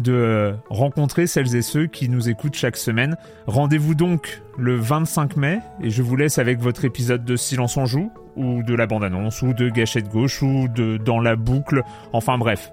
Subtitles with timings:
[0.00, 3.16] de rencontrer celles et ceux qui nous écoutent chaque semaine.
[3.46, 7.86] Rendez-vous donc le 25 mai et je vous laisse avec votre épisode de Silence en
[7.86, 11.82] joue ou de la bande-annonce ou de Gâchette gauche ou de Dans la boucle.
[12.12, 12.72] Enfin bref,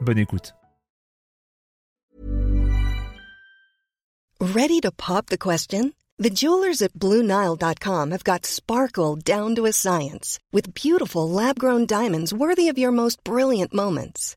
[0.00, 0.54] bonne écoute.
[4.40, 5.92] Ready to pop the question?
[6.18, 12.34] The jewelers at BlueNile.com have got sparkle down to a science with beautiful lab-grown diamonds
[12.34, 14.36] worthy of your most brilliant moments.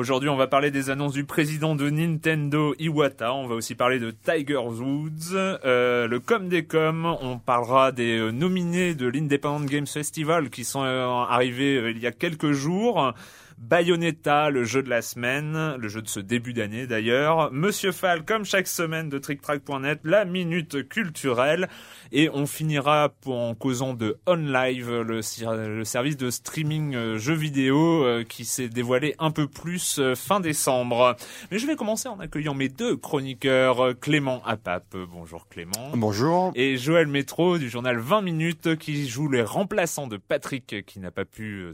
[0.00, 3.34] Aujourd'hui, on va parler des annonces du président de Nintendo, Iwata.
[3.34, 7.16] On va aussi parler de Tiger Woods, euh, le com des com.
[7.20, 12.06] On parlera des euh, nominés de l'Independent Games Festival qui sont euh, arrivés il y
[12.06, 13.12] a quelques jours.
[13.60, 17.52] Bayonetta, le jeu de la semaine, le jeu de ce début d'année d'ailleurs.
[17.52, 21.68] Monsieur Fall, comme chaque semaine de TrickTrack.net, la minute culturelle.
[22.10, 25.20] Et on finira en causant de OnLive, le,
[25.68, 30.14] le service de streaming euh, jeux vidéo euh, qui s'est dévoilé un peu plus euh,
[30.14, 31.16] fin décembre.
[31.50, 34.96] Mais je vais commencer en accueillant mes deux chroniqueurs, Clément Apap.
[35.12, 35.90] Bonjour Clément.
[35.92, 36.50] Bonjour.
[36.54, 41.10] Et Joël Métro du journal 20 minutes qui joue les remplaçants de Patrick qui n'a
[41.10, 41.66] pas pu,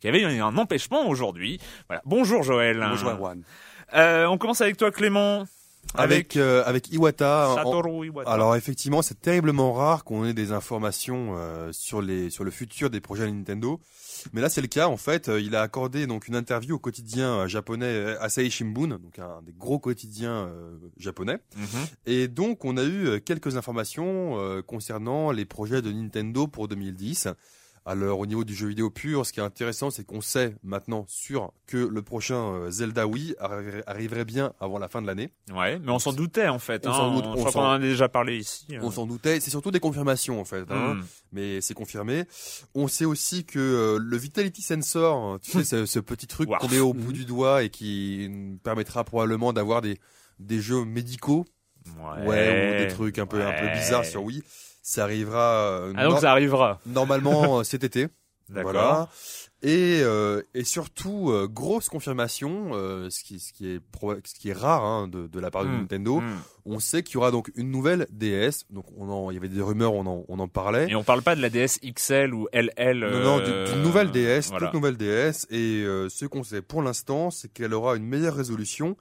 [0.00, 1.33] qui avait un empêchement aujourd'hui.
[1.88, 2.02] Voilà.
[2.04, 2.78] Bonjour Joël.
[2.78, 3.42] Bonjour Erwan.
[3.94, 5.44] Euh, on commence avec toi Clément.
[5.96, 7.52] Avec avec, avec Iwata.
[7.54, 8.30] Satoru Iwata.
[8.30, 12.90] Alors effectivement, c'est terriblement rare qu'on ait des informations euh, sur les sur le futur
[12.90, 13.80] des projets Nintendo.
[14.32, 14.88] Mais là, c'est le cas.
[14.88, 19.42] En fait, il a accordé donc une interview au quotidien japonais Asahi Shimbun, donc un
[19.42, 21.38] des gros quotidiens euh, japonais.
[21.56, 21.86] Mhm.
[22.06, 27.28] Et donc, on a eu quelques informations euh, concernant les projets de Nintendo pour 2010.
[27.86, 31.04] Alors au niveau du jeu vidéo pur, ce qui est intéressant, c'est qu'on sait maintenant
[31.06, 35.28] sûr que le prochain euh, Zelda Wii arri- arriverait bien avant la fin de l'année.
[35.52, 36.86] Ouais, mais on s'en doutait en fait.
[36.86, 36.94] On hein.
[36.94, 38.66] s'en doute, je on en a déjà parlé ici.
[38.80, 39.38] On s'en doutait.
[39.40, 41.02] C'est surtout des confirmations en fait, hein, Hmm.
[41.32, 42.24] mais c'est confirmé.
[42.74, 46.68] On sait aussi que euh, le Vitality Sensor, tu sais, ce, ce petit truc qu'on
[46.68, 48.30] met au bout du doigt et qui
[48.62, 49.98] permettra probablement d'avoir des
[50.38, 51.44] des jeux médicaux,
[51.98, 52.26] Ouais.
[52.26, 54.42] ouais, ou des trucs un peu un peu bizarres sur Wii.
[54.86, 56.78] Ça arrivera euh, Ah donc ça arrivera.
[56.84, 58.08] normalement euh, cet été.
[58.50, 58.72] D'accord.
[58.72, 59.08] Voilà.
[59.62, 63.80] Et, euh, et surtout, euh, grosse confirmation, euh, ce, qui, ce, qui est
[64.26, 65.78] ce qui est rare hein, de, de la part de Hmm.
[65.80, 66.20] Nintendo.
[66.20, 66.36] Hmm.
[66.66, 68.64] On sait qu'il y aura donc une nouvelle DS.
[68.68, 70.90] Donc on en, il y avait des rumeurs, on en, on en parlait.
[70.90, 73.00] Et on parle pas de la DS XL ou LL.
[73.10, 74.66] Non, non, du- d'une nouvelle DS, voilà.
[74.66, 75.46] toute nouvelle DS.
[75.48, 78.98] Et euh, ce qu'on sait pour l'instant, c'est qu'elle aura une meilleure résolution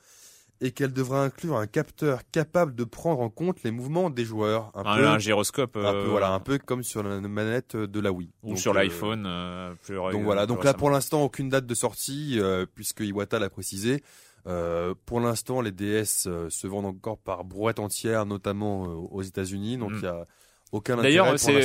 [0.66, 4.72] et qu'elle devra inclure un capteur capable de prendre en compte les mouvements des joueurs.
[4.76, 5.76] Un, Un, peu, un gyroscope.
[5.76, 8.30] un euh, peu, voilà, un peu comme sur la manette de la Wii.
[8.44, 9.26] Ou Donc, sur euh, l'iPhone.
[9.28, 13.40] euh, plus Donc voilà, donc là pour l'instant aucune date de sortie euh, puisque Iwata
[13.40, 14.02] l'a précisé.
[14.48, 19.22] Euh, pour l'instant, les DS euh, se vendent encore par brouette entière, notamment euh, aux
[19.22, 19.78] États-Unis.
[19.78, 19.98] Donc Mm.
[20.00, 20.26] il y a
[20.72, 21.10] aucun intérêt.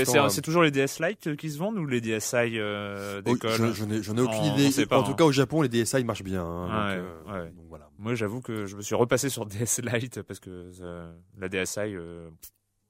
[0.04, 3.72] D'ailleurs, c'est toujours les DS Lite qui se vendent ou les DSi euh, Oh, je,
[3.72, 4.86] je n'ai, aucune idée.
[4.86, 5.14] pas, en tout hein.
[5.16, 6.44] cas, au Japon, les DSi marchent bien.
[6.44, 7.50] hein, Ouais, donc, euh, ouais.
[7.50, 7.87] donc voilà.
[7.98, 11.80] Moi, j'avoue que je me suis repassé sur DS Lite parce que euh, la DSi,
[11.80, 12.28] euh,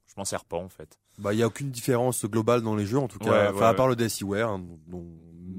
[0.06, 0.98] je m'en sers pas en fait.
[1.18, 3.30] Bah, il y a aucune différence globale dans les jeux, en tout cas.
[3.30, 4.48] Ouais, enfin, ouais, à part le DSiWare.
[4.50, 5.04] hein, donc-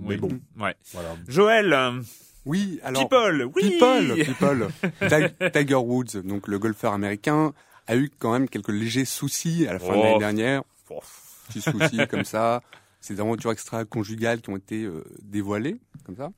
[0.02, 0.18] mais Oui.
[0.18, 0.76] bon, Ouais.
[0.94, 1.16] voilà.
[1.28, 2.02] Joël, euh,
[2.46, 3.72] Oui, alors People, oui.
[3.72, 4.68] People, People.
[5.10, 7.54] Ti- Tiger Woods, donc le golfeur américain,
[7.88, 10.04] a eu quand même quelques légers soucis à la fin de Oh.
[10.04, 10.64] l'année dernière.
[10.90, 11.00] Oh.
[11.48, 12.62] Petits soucis comme ça.
[13.02, 16.32] Ces aventures extra-conjugales qui ont été euh, dévoilées, comme ça.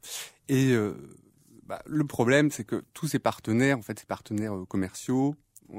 [0.50, 0.94] Et euh,
[1.72, 5.36] bah, le problème, c'est que tous ses partenaires, en fait, ses partenaires euh, commerciaux,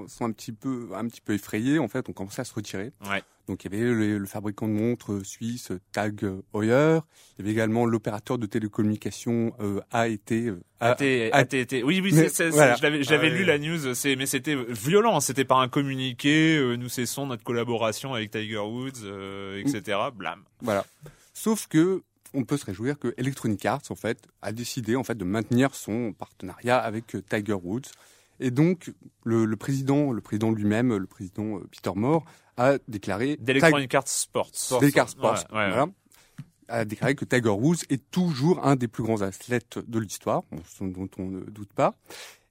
[0.09, 1.79] sont un petit peu, un petit peu effrayés.
[1.79, 2.93] En fait, on commençait à se retirer.
[3.05, 3.23] Ouais.
[3.47, 6.25] Donc il y avait le, le fabricant de montres suisse Tag
[6.55, 7.01] Heuer.
[7.37, 11.67] Il y avait également l'opérateur de télécommunications euh, euh, AT.
[11.85, 12.77] Oui, oui, c'est, voilà.
[12.77, 16.89] j'avais Ah lu la news, c'est, mais c'était violent, c'était pas un communiqué, euh, nous
[16.89, 19.99] cessons notre collaboration avec Tiger Woods, euh, etc.
[20.15, 20.43] Blam.
[20.63, 20.87] Voilà.
[21.35, 22.03] Sauf que
[22.35, 25.75] on peut se réjouir que Electronic Arts en fait a décidé en fait de maintenir
[25.75, 27.91] son partenariat avec euh, Tiger Woods.
[28.41, 28.93] Et donc
[29.25, 32.25] le, le président, le président lui-même, le président euh, Peter Moore
[32.57, 34.51] a déclaré D'Electronic Arts Sports.
[34.97, 35.71] Arts Sports, Ouais, ouais, ouais.
[35.71, 35.87] voilà,
[36.69, 40.43] a déclaré que Tiger Woods est toujours un des plus grands athlètes de l'histoire,
[40.81, 41.95] dont on ne doute pas,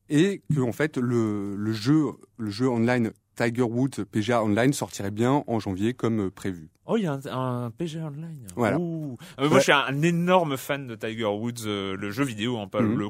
[0.10, 2.06] et que en fait le, le jeu,
[2.38, 6.70] le jeu online Tiger Woods PGA Online sortirait bien en janvier comme euh, prévu.
[6.86, 8.48] Oh, il y a un, un PG Online.
[8.56, 8.76] Voilà.
[8.78, 9.50] Euh, moi, Ouais.
[9.56, 12.98] je suis un, énorme fan de Tiger Woods, euh, le jeu vidéo, hein, pas Mhm.
[12.98, 13.10] le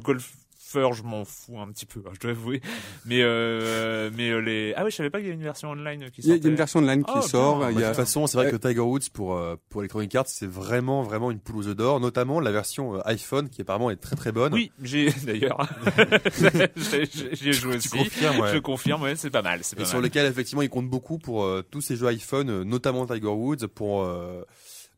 [0.71, 2.61] je m'en fous un petit peu, hein, je dois avouer.
[3.05, 4.73] Mais, euh, mais euh, les.
[4.75, 6.35] Ah oui, je savais pas qu'il y avait une version online qui Il y, a,
[6.35, 6.47] il y sortait.
[6.47, 7.59] a une version online qui Oh, sort.
[7.59, 7.69] bien.
[7.69, 9.81] il Bah, y de a- toute façon, c'est vrai que Tiger Woods pour euh, pour
[9.81, 13.61] Electronic Arts, c'est vraiment vraiment une poule aux œufs d'or, notamment la version iPhone qui
[13.61, 14.53] apparemment est très très bonne.
[14.53, 15.67] Oui, j'ai d'ailleurs.
[17.33, 17.89] J'y ai joué tu aussi.
[17.89, 18.53] confirmes, ouais.
[18.53, 19.59] Je confirme, ouais, c'est pas mal.
[19.61, 20.03] Et pas sur mal.
[20.05, 24.03] lesquels effectivement ils comptent beaucoup pour euh, tous ces jeux iPhone, notamment Tiger Woods, pour
[24.03, 24.43] euh,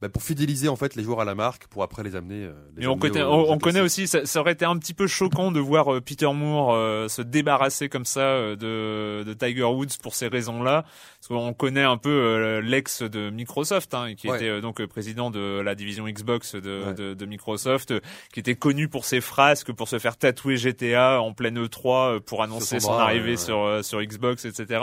[0.04, 2.44] bah, pour fidéliser en fait les joueurs à la marque, pour après les amener.
[2.44, 5.08] euh, les Et on connaît, on, connaît aussi, ça, ça aurait été un petit peu
[5.08, 9.64] choquant de voir euh, Peter Moore euh, se débarrasser comme ça euh, de, de Tiger
[9.64, 10.84] Woods pour ces raisons-là.
[10.84, 14.36] Parce qu'on connaît un peu euh, l'ex de Microsoft, hein, qui Ouais.
[14.36, 16.94] était euh, donc président de la division Xbox de, Ouais.
[16.94, 18.02] de, de Microsoft, euh,
[18.34, 22.20] qui était connu pour ses frasques, pour se faire tatouer GTA en pleine E3 euh,
[22.20, 24.82] pour annoncer son arrivée ouais, sur euh, sur Xbox, etc.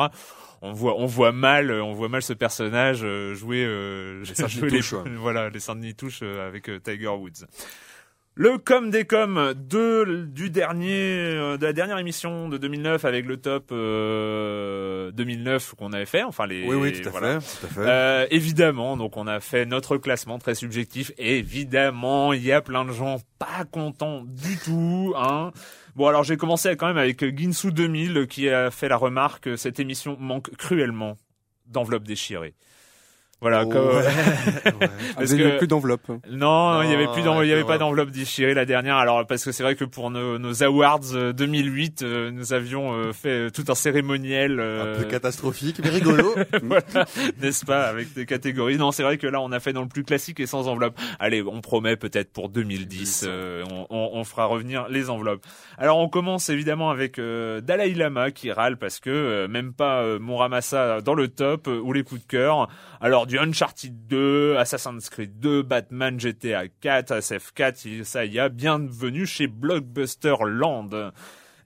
[0.63, 4.49] On voit, on voit mal, euh, on voit mal ce personnage euh, jouer, euh, Les
[4.49, 5.17] jouer les, ouais.
[5.17, 7.47] voilà, les Saint-Denis touches euh, avec Tiger Woods.
[8.37, 10.89] Le com des com de du dernier
[11.59, 16.47] de la dernière émission de 2009 avec le top euh, 2009 qu'on avait fait enfin
[16.47, 17.41] les Oui oui tout à voilà.
[17.41, 17.81] fait, tout à fait.
[17.81, 21.11] Euh, évidemment, donc on a fait notre classement très subjectif.
[21.19, 25.13] Évidemment, il y a plein de gens pas contents du tout.
[25.19, 25.51] Hein.
[26.01, 29.57] Bon, alors j'ai commencé quand même avec Ginsu 2000 qui a fait la remarque que
[29.57, 31.19] cette émission manque cruellement
[31.67, 32.55] d'enveloppe déchirée.
[33.41, 33.65] Voilà.
[33.65, 34.05] Oh, comme- ouais, ouais.
[35.17, 36.09] Ah, vous n'avez que- plus d'enveloppe.
[36.31, 38.97] non, il y avait plus il y avait pas d'enveloppe déchirée la dernière.
[38.97, 42.93] Alors parce que c'est vrai que pour nos, nos awards euh, 2008, euh, nous avions
[42.95, 44.59] euh, fait euh, tout un cérémoniel.
[44.61, 46.35] euh, Un peu catastrophique mais rigolo.
[46.63, 47.07] voilà,
[47.41, 48.77] n'est-ce pas, avec des catégories.
[48.77, 50.99] Non, c'est vrai que là, on a fait dans le plus classique et sans enveloppe.
[51.19, 55.45] Allez, on promet peut-être pour 2010, euh, on, on- on fera revenir les enveloppes.
[55.79, 60.03] Alors, on commence évidemment avec euh, Dalai Lama qui râle parce que euh, même pas
[60.03, 62.69] euh, mon Ramassa dans le top euh, ou les coups de cœur.
[63.01, 68.49] Alors, du Uncharted 2, Assassin's Creed 2, Batman, GTA 4, SF4, il- ça y a
[68.49, 71.13] bienvenue chez Blockbuster Land.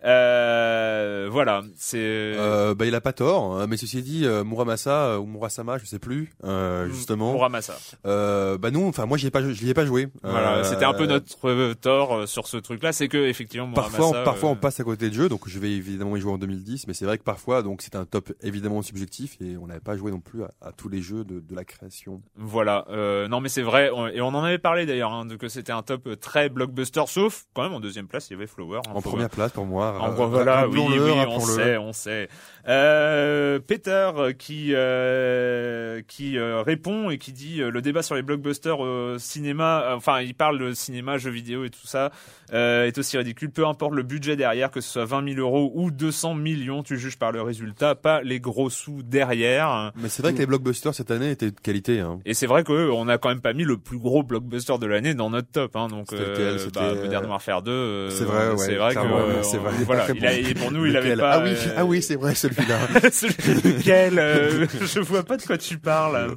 [0.04, 5.06] Euh, voilà, c'est Euh, bah il a pas tort, hein, mais ceci dit, euh, Muramasa
[5.06, 7.32] euh, ou Murasama, je sais plus, euh, justement.
[7.32, 7.74] Muramasa.
[8.06, 10.08] Euh, bah nous, enfin moi j'y ai pas, j'y ai pas joué.
[10.22, 14.50] Voilà, c'était un peu notre tort sur ce truc-là, c'est que effectivement, Parfois, on, parfois
[14.50, 16.94] on passe à côté de jeu, donc je vais évidemment y jouer en 2010, mais
[16.94, 20.10] c'est vrai que parfois, donc c'est un top évidemment subjectif et on n'avait pas joué
[20.10, 22.20] non plus à, à tous les jeux de, de la création.
[22.36, 25.36] Voilà, euh, non mais c'est vrai, on- et on en avait parlé d'ailleurs, hein, de
[25.36, 28.46] que c'était un top très blockbuster, sauf quand même en deuxième place il y avait
[28.46, 28.80] Flower.
[28.86, 29.93] hein, En première place pour moi.
[29.98, 32.28] En ra- gros, voilà, oui, oui, on sait, on sait.
[32.66, 38.14] Euh, Peter euh, qui euh, qui euh, répond et qui dit euh, le débat sur
[38.14, 42.10] les blockbusters euh, cinéma, euh, enfin il parle de cinéma, jeux vidéo et tout ça
[42.54, 43.50] euh, est aussi ridicule.
[43.50, 46.98] Peu importe le budget derrière, que ce soit 20 000 euros ou 200 millions, tu
[46.98, 49.92] juges par le résultat, pas les gros sous derrière.
[49.96, 52.00] Mais c'est vrai que les blockbusters cette année étaient de qualité.
[52.00, 52.20] Hein.
[52.24, 54.86] Et c'est vrai que on a quand même pas mis le plus gros blockbuster de
[54.86, 57.70] l'année dans notre top, hein, donc euh, bah, euh, Modern Warfare 2.
[57.70, 59.72] euh, c'est vrai, ouais, c'est vrai que euh, c'est vrai.
[59.84, 60.48] Voilà, il a, bon.
[60.50, 61.32] et pour nous, il avait pas.
[61.34, 62.78] Ah oui, euh, ah oui, c'est vrai celui-là.
[63.12, 63.34] Celui-
[63.76, 66.36] Lequel euh, Je vois pas de quoi tu parles.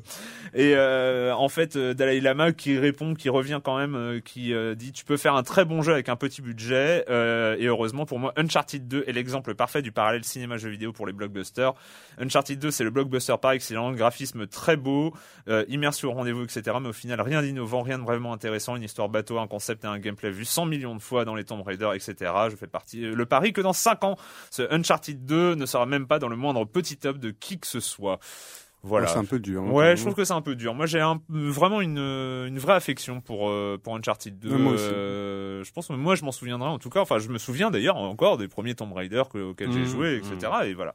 [0.54, 4.54] Et euh, en fait, euh, Dalai Lama qui répond, qui revient quand même, euh, qui
[4.54, 7.06] euh, dit tu peux faire un très bon jeu avec un petit budget.
[7.08, 11.14] et heureusement pour moi, Uncharted 2 est l'exemple parfait du parallèle cinéma-jeu vidéo pour les
[11.14, 11.74] blockbusters.
[12.20, 15.14] Uncharted 2, c'est le blockbuster par excellence, graphisme très beau,
[15.68, 16.78] immersion au rendez-vous, etc.
[16.82, 19.88] Mais au final, rien d'innovant, rien de vraiment intéressant, une histoire bateau, un concept et
[19.88, 22.32] un gameplay vu 100 millions de fois dans les Tomb Raider, etc.
[22.50, 24.18] Je fais partie le pari que dans 5 ans,
[24.52, 27.68] ce Uncharted 2 ne sera même pas dans le moindre petit top de qui que
[27.68, 28.20] ce soit.
[28.84, 29.08] Voilà.
[29.08, 29.64] C'est un peu dur.
[29.64, 30.74] hein, Ouais, je trouve que c'est un peu dur.
[30.74, 34.50] Moi, j'ai un, vraiment une, une vraie affection pour euh, pour Uncharted 2.
[34.52, 34.86] Ouais, moi aussi.
[34.92, 37.02] Euh, je pense que moi, je m'en souviendrai en tout cas.
[37.02, 40.16] Enfin, je me souviens d'ailleurs encore des premiers Tomb Raider que, auxquels j'ai Mmh, joué,
[40.18, 40.52] etc.
[40.66, 40.94] Et voilà.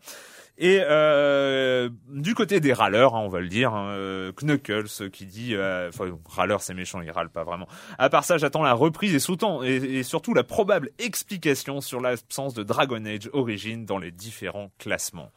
[0.59, 5.25] Et euh, du côté des râleurs, hein, on va le dire, hein, euh, Knuckles qui
[5.25, 7.67] dit, euh, enfin râleur c'est méchant, il râle pas vraiment.
[7.99, 12.01] À part ça, j'attends la reprise et, sautant, et, et surtout la probable explication sur
[12.01, 15.33] l'absence de Dragon Age Origin dans les différents classements.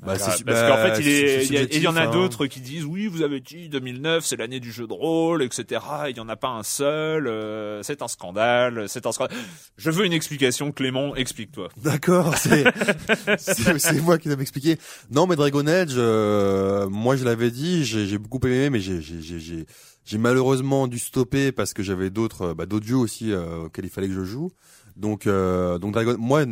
[0.00, 1.92] Bah, c'est- parce bah, qu'en fait, il est, il y, a- et il y en
[1.96, 2.20] a subjectif, hein.
[2.22, 5.80] d'autres qui disent oui, vous avez dit 2009, c'est l'année du jeu de rôle, etc.
[6.10, 9.34] Il y en a pas un seul, euh, c'est un scandale, c'est un scandale.
[9.78, 11.68] Je veux une explication, Clément, explique-toi.
[11.82, 12.34] D'accord,
[13.38, 14.78] c'est moi qui dois m'expliquer.
[15.10, 19.00] Non, mais Dragon Age, euh, moi je l'avais dit, j'ai j'ai beaucoup aimé, mais j'ai
[19.00, 23.90] j'ai malheureusement dû stopper parce que j'avais d'autres bah, d'autres jeux aussi euh, auxquels il
[23.90, 24.50] fallait que je joue.
[24.96, 26.44] Donc euh, donc Dragon, moi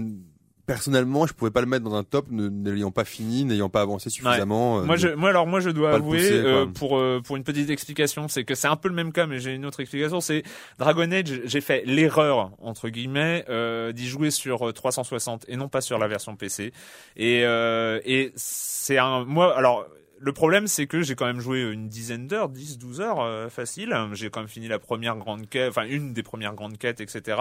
[0.66, 3.80] personnellement, je pouvais pas le mettre dans un top ne l'ayant pas fini, n'ayant pas
[3.80, 4.78] avancé suffisamment.
[4.78, 7.44] euh, Moi, je, moi, alors, moi, je dois avouer, pousser, euh, pour euh, pour une
[7.44, 10.20] petite explication, c'est que c'est un peu le même cas, mais j'ai une autre explication.
[10.20, 10.42] C'est
[10.78, 15.68] Dragon Age, j'ai fait l'erreur entre guillemets euh, d'y jouer sur euh, 360 et non
[15.68, 16.72] pas sur la version PC.
[17.16, 19.86] Et euh, et c'est un moi alors.
[20.24, 23.48] Le problème, c'est que j'ai quand même joué une dizaine d'heures, 10, 12 heures, euh,
[23.48, 23.92] facile.
[24.12, 27.38] J'ai quand même fini la première grande quête, enfin une des premières grandes quêtes, etc.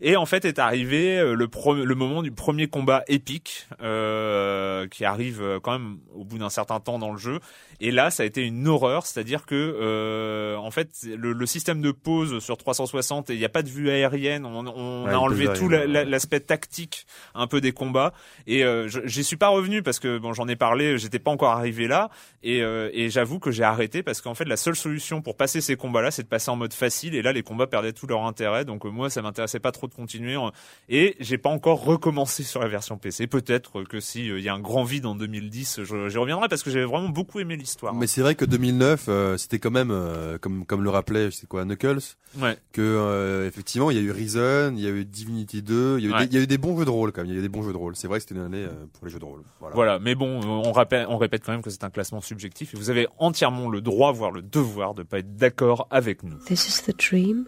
[0.00, 4.86] Et en fait est arrivé euh, le, pro- le moment du premier combat épique euh,
[4.88, 7.40] qui arrive euh, quand même au bout d'un certain temps dans le jeu.
[7.80, 11.80] Et là, ça a été une horreur, c'est-à-dire que euh, en fait le, le système
[11.80, 15.12] de pause sur 360 et il n'y a pas de vue aérienne, on, on Ouais,
[15.12, 18.12] a enlevé tout la- la- l'aspect tactique un peu des combats.
[18.46, 21.50] Et euh, j'y suis pas revenu parce que bon, j'en ai parlé, j'étais pas encore
[21.52, 22.10] arrivé là.
[22.42, 25.60] Et, euh, et j'avoue que j'ai arrêté parce qu'en fait la seule solution pour passer
[25.60, 27.14] ces combats-là, c'est de passer en mode facile.
[27.14, 28.64] Et là, les combats perdaient tout leur intérêt.
[28.64, 30.36] Donc euh, moi, ça m'intéressait pas trop de continuer.
[30.36, 30.50] En-
[30.88, 33.26] Et j'ai pas encore recommencé sur la version PC.
[33.26, 36.62] Peut-être que si il y a un grand vide en 2010, je- j'y reviendrai parce
[36.62, 37.94] que j'avais vraiment beaucoup aimé l'histoire.
[37.94, 41.46] Mais c'est vrai que 2009, euh, c'était quand même, euh, comme comme le rappelait, c'est
[41.46, 41.98] quoi, Knuckles,
[42.40, 42.56] Ouais.
[42.72, 46.04] que euh, effectivement, il y a eu Reason, il y a eu Divinity 2, il
[46.04, 46.26] y a eu, Ouais.
[46.26, 47.30] des, il y a eu des bons jeux de rôle quand même.
[47.30, 47.94] Il y a eu des bons jeux de rôle.
[47.96, 49.42] C'est vrai que c'était une année euh, pour les jeux de rôle.
[49.60, 49.74] Voilà.
[49.74, 52.76] Voilà, mais bon, on rappelle, on répète quand même que c'est un classement subjectif et
[52.76, 56.36] vous avez entièrement le droit, voire le devoir, de pas être d'accord avec nous.
[56.46, 57.46] This is the dream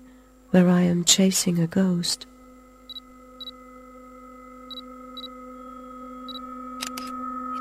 [0.50, 2.26] where I am chasing a ghost.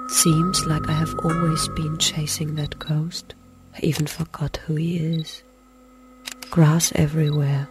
[0.06, 3.36] It seems like I have always been chasing that ghost.
[3.76, 5.44] I even forgot who he is.
[6.50, 7.70] Grass everywhere.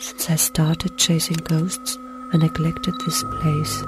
[0.00, 1.96] Since I started chasing ghosts,
[2.32, 3.82] I neglected this place.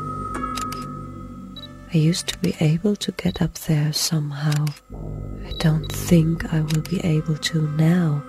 [1.92, 4.66] I used to be able to get up there somehow.
[5.44, 8.22] I don't think I will be able to now.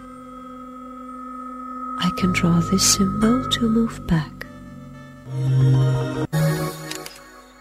[2.01, 4.39] I can draw this symbol to move back.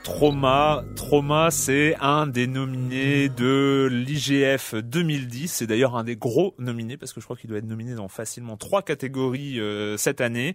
[0.05, 5.49] Trauma, Trauma, c'est un des nominés de l'IGF 2010.
[5.49, 8.09] C'est d'ailleurs un des gros nominés parce que je crois qu'il doit être nominé dans
[8.09, 10.55] facilement trois catégories euh, cette année.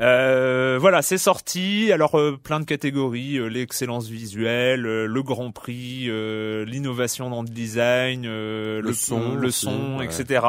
[0.00, 1.92] Euh, voilà, c'est sorti.
[1.92, 7.42] Alors euh, plein de catégories euh, l'excellence visuelle, euh, le Grand Prix, euh, l'innovation dans
[7.42, 10.06] le design, euh, Le son le son, ouais.
[10.06, 10.46] etc.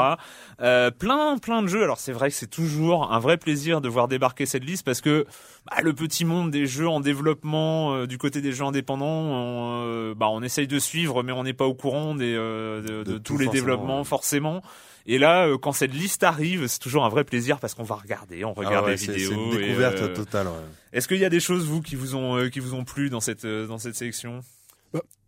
[0.61, 1.83] Euh, plein, plein de jeux.
[1.83, 5.01] Alors c'est vrai que c'est toujours un vrai plaisir de voir débarquer cette liste parce
[5.01, 5.25] que
[5.69, 10.13] bah, le petit monde des jeux en développement euh, du côté des jeux indépendants, on,
[10.15, 13.13] bah, on essaye de suivre, mais on n'est pas au courant des, euh, de, de
[13.13, 14.05] De tous les développements ouais.
[14.05, 14.61] forcément.
[15.05, 17.95] Et là, euh, quand cette liste arrive, c'est toujours un vrai plaisir parce qu'on va
[17.95, 19.31] regarder, on regarde Ah ouais, les c'est- vidéos.
[19.31, 20.47] C'est une et, découverte euh, totale.
[20.47, 20.53] Ouais.
[20.93, 23.09] Est-ce qu'il y a des choses vous qui vous ont euh, qui vous ont plu
[23.09, 24.39] dans cette euh, dans cette sélection?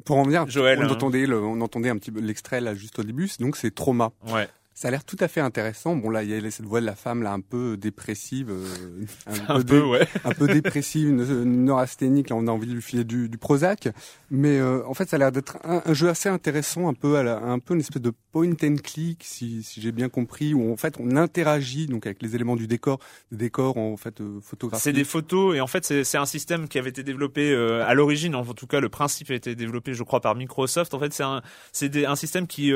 [0.05, 0.89] Pour en venir, Joël, on, hein.
[0.91, 4.11] entendait le- on entendait un petit peu l'extrait là juste au début, donc c'est Trauma.
[4.27, 5.95] Ouais, Ça a l'air tout à fait intéressant.
[5.95, 9.05] Bon là, il y a cette voix de la femme là un peu dépressive, euh,
[9.47, 10.05] un dé- peu ouais.
[10.25, 12.29] un peu dépressive, neurasthénique.
[12.29, 13.87] Là, on a envie de lui filer du, du Prozac.
[14.31, 17.15] Mais euh, en fait, ça a l'air d'être un, un jeu assez intéressant, un peu
[17.15, 20.53] à la- un peu une espèce de point and click, si, si j'ai bien compris,
[20.53, 22.99] où en fait on interagit donc avec les éléments du décor,
[23.31, 24.83] des décors en fait euh, photographiques.
[24.83, 27.93] C'est des photos et en fait c'est un système qui avait été développé euh, à
[27.93, 31.13] l'origine en tout cas le principe a été développé je crois par Microsoft en fait
[31.13, 31.41] c'est un
[31.71, 32.73] c'est un système qui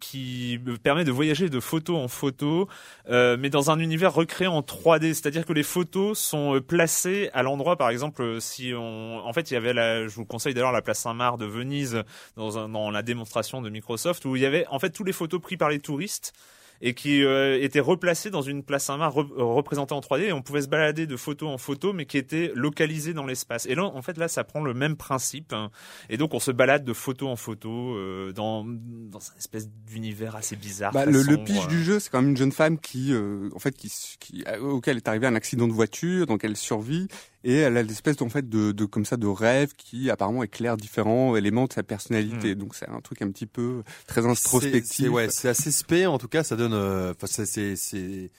[0.00, 2.66] qui permet de voyager de photo en photo
[3.10, 7.28] euh, mais dans un univers recréé en 3D c'est-à-dire que les photos sont euh, placées
[7.34, 10.24] à l'endroit par exemple euh, si on en fait il y avait la je vous
[10.24, 12.04] conseille d'ailleurs la place Saint-Marc de Venise
[12.38, 15.42] dans dans la démonstration de Microsoft où il y avait en fait tous les photos
[15.42, 16.32] prises par les touristes
[16.80, 20.32] et qui euh, était replacé dans une place Saint-Marc re- euh, représentée en 3D et
[20.32, 23.66] on pouvait se balader de photo en photo mais qui était localisé dans l'espace.
[23.66, 25.70] Et là en fait là ça prend le même principe hein.
[26.08, 30.36] et donc on se balade de photo en photo euh, dans dans une espèce d'univers
[30.36, 30.92] assez bizarre.
[30.92, 33.58] Bah, le, le pitch du jeu, c'est quand même une jeune femme qui, euh, en
[33.58, 37.08] fait, qui, qui, auquel est arrivé un accident de voiture, donc elle survit
[37.44, 40.76] et elle a l'espèce en fait de, de comme ça de rêve qui apparemment éclaire
[40.76, 42.54] différents éléments de sa personnalité.
[42.54, 44.96] Donc c'est un truc un petit peu très introspectif.
[45.06, 46.06] C'est ouais, c'est assez spé.
[46.06, 46.74] En tout cas, ça donne.
[46.74, 48.30] euh, Enfin, c'est c'est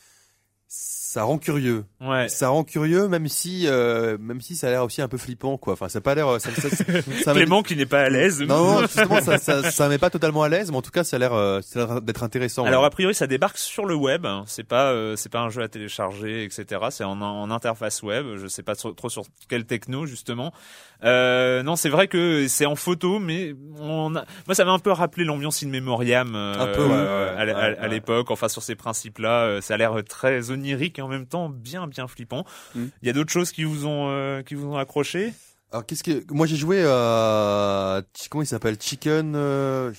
[1.12, 1.84] ça rend curieux.
[2.00, 2.30] Ouais.
[2.30, 5.58] Ça rend curieux, même si, euh, même si ça a l'air aussi un peu flippant,
[5.58, 5.74] quoi.
[5.74, 6.40] Enfin, ça a pas l'air.
[6.40, 6.86] Ça, ça, ça,
[7.26, 8.42] ça met- Clément qui n'est pas à l'aise.
[8.42, 11.04] Non, non, justement, ça, ça, ça met pas totalement à l'aise, mais en tout cas,
[11.04, 11.60] ça a l'air, euh,
[12.00, 12.64] d'être intéressant.
[12.64, 12.88] Alors ouais.
[12.88, 14.46] a priori ça débarque sur le web, hein.
[14.48, 16.82] c'est pas euh, c'est pas un jeu à télécharger etc.
[16.92, 20.54] C'est en, en interface web, je sais pas trop, trop sur quelle techno justement.
[21.04, 24.24] Non c'est vrai que c'est en photo, mais on a...
[24.48, 28.32] moi ça m'a un peu rappelé l'ambiance in memoriam Un peu, ouais, ouais, à, l'époque.
[28.32, 31.88] Enfin sur ces principes là, ça a l'air très onirique et en même temps bien
[31.88, 32.46] bien flippant.
[32.76, 32.90] Il Mm.
[33.04, 35.34] y a d'autres choses qui vous ont euh, qui vous ont accroché?
[35.74, 39.94] Alors, qu'est-ce que, moi, j'ai joué à, comment il s'appelle, Chicken, euh.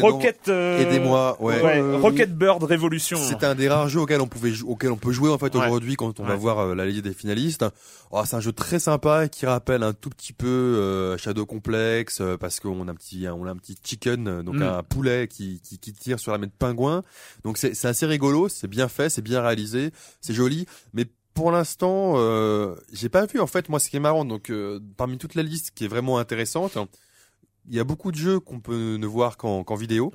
[0.00, 0.48] Rocket.
[0.48, 1.60] euh, Aidez-moi, ouais.
[1.60, 3.18] ouais, Euh, Rocket Bird Revolution.
[3.20, 5.66] C'est un des rares jeux auxquels on pouvait, auquel on peut jouer en fait Ouais.
[5.66, 7.64] aujourd'hui quand on va voir euh, la liste des finalistes.
[8.12, 12.20] Oh, c'est un jeu très sympa qui rappelle un tout petit peu euh, Shadow Complex
[12.20, 14.62] euh, parce qu'on a un petit, on a un petit chicken, euh, donc Mm.
[14.62, 17.02] un poulet qui, qui, qui tire sur la main de pingouin.
[17.42, 19.90] Donc c'est, c'est assez rigolo, c'est bien fait, c'est bien réalisé,
[20.20, 21.04] c'est joli, mais
[21.36, 24.24] pour l'instant, euh, j'ai pas vu en fait moi ce qui est marrant.
[24.24, 26.78] Donc euh, parmi toute la liste qui est vraiment intéressante,
[27.68, 30.10] il y a beaucoup de jeux qu'on peut ne voir qu'en, vidéo.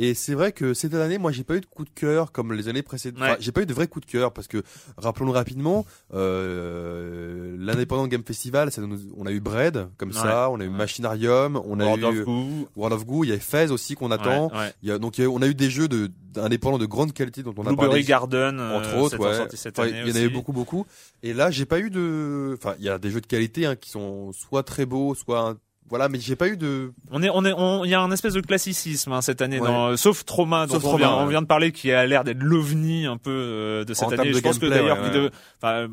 [0.00, 2.52] Et c'est vrai que cette année, moi, j'ai pas eu de coup de cœur comme
[2.52, 3.20] les années précédentes.
[3.20, 3.30] Ouais.
[3.30, 4.62] Enfin, j'ai pas eu de vrai coup de cœur parce que,
[4.96, 10.60] rappelons-le rapidement, euh, l'indépendant Game Festival, ça nous- on a eu Bread comme ça, on
[10.60, 10.68] a eu.
[10.68, 12.68] Machinarium, on a World eu of Goo.
[12.76, 14.52] World of Goo, il y a Fez aussi qu'on attend.
[14.52, 14.72] Ouais.
[14.82, 17.42] Il y a, donc a- on a eu des jeux de indépendants de grande qualité
[17.42, 18.02] dont on a Blueberry parlé.
[18.04, 19.34] Garden, euh, entre autres, ouais.
[19.36, 20.28] sorti cette Enfin, il y en avait aussi.
[20.28, 20.86] beaucoup, beaucoup.
[21.22, 23.74] Et là, j'ai pas eu de, enfin, il y a des jeux de qualité hein,
[23.74, 25.56] qui sont soit très beaux, soit
[25.88, 26.92] voilà, mais j'ai pas eu de.
[27.10, 29.58] On est, on est, on- il y a un espèce de classicisme hein, cette année,
[29.60, 29.66] Ouais.
[29.66, 32.06] dans, euh, sauf Trauma, dont Sauf on, Trauma, vient, on vient de parler, qui a
[32.06, 34.32] l'air d'être l'ovni un peu euh, de cette En année.
[34.32, 35.30] Je pense que d'ailleurs, ouais,
[35.62, 35.88] enfin,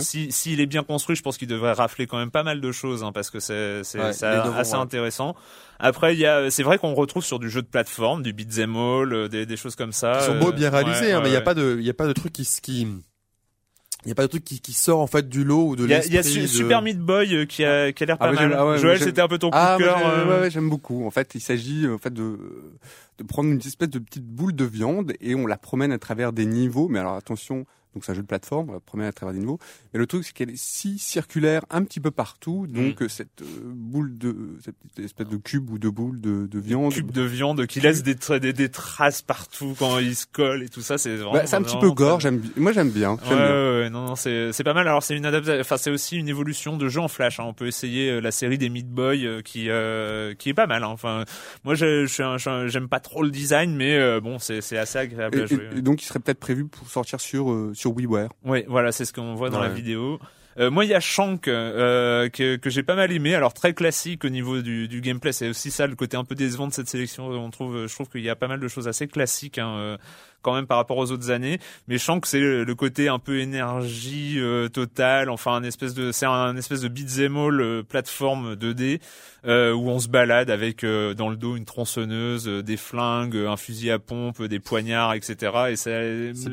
[0.00, 2.72] si s'il est bien construit, je pense qu'il devrait rafler quand même pas mal de
[2.72, 5.34] choses, hein, parce que c'est c'est assez intéressant.
[5.80, 8.74] Après, il y a, c'est vrai qu'on retrouve sur du jeu de plateforme, du beat'em
[8.74, 10.16] all, euh, des, des choses comme ça.
[10.18, 11.90] Qui sont euh, beaux, bien réalisés, hein, mais il y a pas de, il y
[11.90, 12.88] a pas de truc qui, qui,
[14.04, 15.84] il y a pas de truc qui, qui sort en fait du lot ou de
[15.84, 16.12] Il y a, l'esprit.
[16.12, 18.26] il y a Su- de- Super Meat Boy euh, qui a, qui a l'air Ah,
[18.26, 18.38] pas mal.
[18.50, 19.98] j'aime- ah ouais, Joël, j'aime- c'était un peu ton coup Ah, de moi, cœur.
[19.98, 21.04] j'ai- euh, ouais, ouais, j'aime beaucoup.
[21.06, 22.38] En fait, il s'agit en fait de
[23.18, 26.32] de prendre une espèce de petite boule de viande et on la promène à travers
[26.32, 26.86] des niveaux.
[26.88, 29.58] Mais alors attention, donc c'est un jeu de plateforme, la promène à travers des niveaux.
[29.92, 33.42] Mais le truc c'est qu'elle est si circulaire un petit peu partout, donc euh, cette
[33.42, 36.92] euh, boule de cette espèce de cube ou de boule de, de viande.
[36.92, 40.62] cube de viande qui laisse des, tra- des, des traces partout quand il se colle
[40.62, 41.32] et tout ça, c'est vraiment.
[41.32, 42.20] Bah, c'est un petit peu gore.
[42.20, 43.12] J'aime, moi j'aime bien.
[43.12, 43.36] Ouais, bien.
[43.36, 44.86] ouais, ouais, non, non, c'est c'est pas mal.
[44.86, 47.40] Alors c'est une adaptation, enfin c'est aussi une évolution de jeu en flash.
[47.40, 47.44] hein.
[47.46, 50.66] On peut essayer euh, la série des Meat Boy euh, qui euh, qui est pas
[50.66, 50.84] mal.
[50.84, 50.88] hein.
[50.88, 51.24] Enfin,
[51.64, 52.06] moi je,
[52.68, 55.68] j'aime pas trop le design, mais euh, bon c'est c'est assez agréable Et, à jouer.
[55.74, 58.30] et- et donc il serait peut-être prévu pour sortir sur euh, sur WiiWare.
[58.44, 60.18] Oui, voilà, c'est ce qu'on voit dans la vidéo.
[60.58, 63.34] Euh, moi, il y a Shank euh, que, que j'ai pas mal aimé.
[63.34, 65.32] Alors très classique au niveau du, du gameplay.
[65.32, 67.28] C'est aussi ça le côté un peu décevant de cette sélection.
[67.28, 69.96] On trouve, je trouve qu'il y a pas mal de choses assez classiques hein, euh,
[70.42, 71.58] quand même par rapport aux autres années.
[71.88, 75.30] Mais Shank, c'est le, côté un peu énergie euh, totale.
[75.30, 79.00] Enfin, un espèce de, c'est un espèce de beat'em all euh, plateforme 2D
[79.46, 83.36] euh, où on se balade avec euh, dans le dos une tronçonneuse, euh, des flingues,
[83.36, 85.52] un fusil à pompe, des poignards, etc.
[85.70, 85.76] Et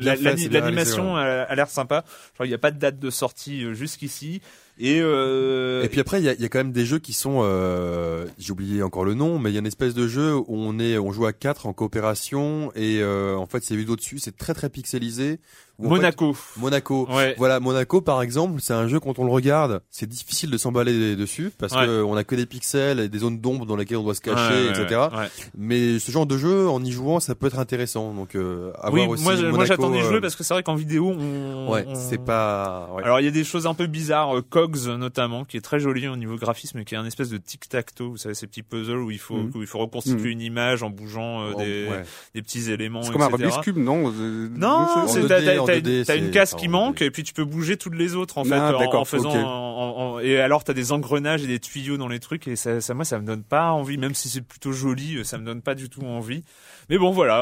[0.04, 0.14] la-
[0.60, 2.04] l'animation a, a l'air sympa.
[2.34, 4.40] Je qu'il n'y a pas de date de sortie euh, jusqu'ici.
[4.78, 6.98] Et, euh, Et puis après, il y a, il y a quand même des jeux
[6.98, 10.06] qui sont, euh, j'ai oublié encore le nom, mais il y a une espèce de
[10.06, 13.74] jeu où on est, on joue à quatre en coopération et euh, en fait c'est
[13.76, 15.40] vu d'au-dessus, c'est très très pixelisé.
[15.78, 16.32] Monaco.
[16.32, 17.06] fait- Monaco.
[17.10, 17.34] Ouais.
[17.36, 21.16] Voilà, Monaco par exemple, c'est un jeu quand on le regarde, c'est difficile de s'emballer
[21.16, 21.84] dessus parce Ouais.
[21.84, 24.22] que on a que des pixels et des zones d'ombre dans lesquelles on doit se
[24.22, 25.00] cacher, Ouais, ouais, etc.
[25.14, 25.26] ouais.
[25.54, 28.14] Mais ce genre de jeu, en y jouant, ça peut être intéressant.
[28.14, 29.24] Donc, euh, à Oui, voir aussi.
[29.24, 31.94] moi, moi j'attends d'y euh, jouer parce que c'est vrai qu'en vidéo, on, Ouais, on-
[31.94, 32.88] c'est pas.
[32.96, 33.02] ouais.
[33.02, 35.78] Alors il y a des choses un peu bizarres, euh, Cogs notamment, qui est très
[35.80, 38.98] joli au niveau graphisme, qui est un espèce de tic-tac-toe, vous savez ces petits puzzles
[38.98, 39.52] où il faut Mhm.
[39.54, 40.32] où il faut reconstituer Mhm.
[40.32, 42.02] une image en bougeant euh, Oh, des, ouais.
[42.34, 43.28] des petits éléments, C'est comme un.
[43.28, 46.96] Rubik's Cube, non euh, Non, t'as 2D, t'as- en t'as 2D, une, case qui manque
[46.98, 47.06] 2D.
[47.06, 50.18] et puis tu peux bouger toutes les autres en fait Ah, en- faisant en- en-
[50.20, 53.04] et alors t'as des engrenages et des tuyaux dans les trucs et ça, ça moi
[53.04, 55.74] ça me donne pas envie même si c'est plutôt joli euh, ça me donne pas
[55.74, 56.42] du tout envie
[56.88, 57.36] mais bon voilà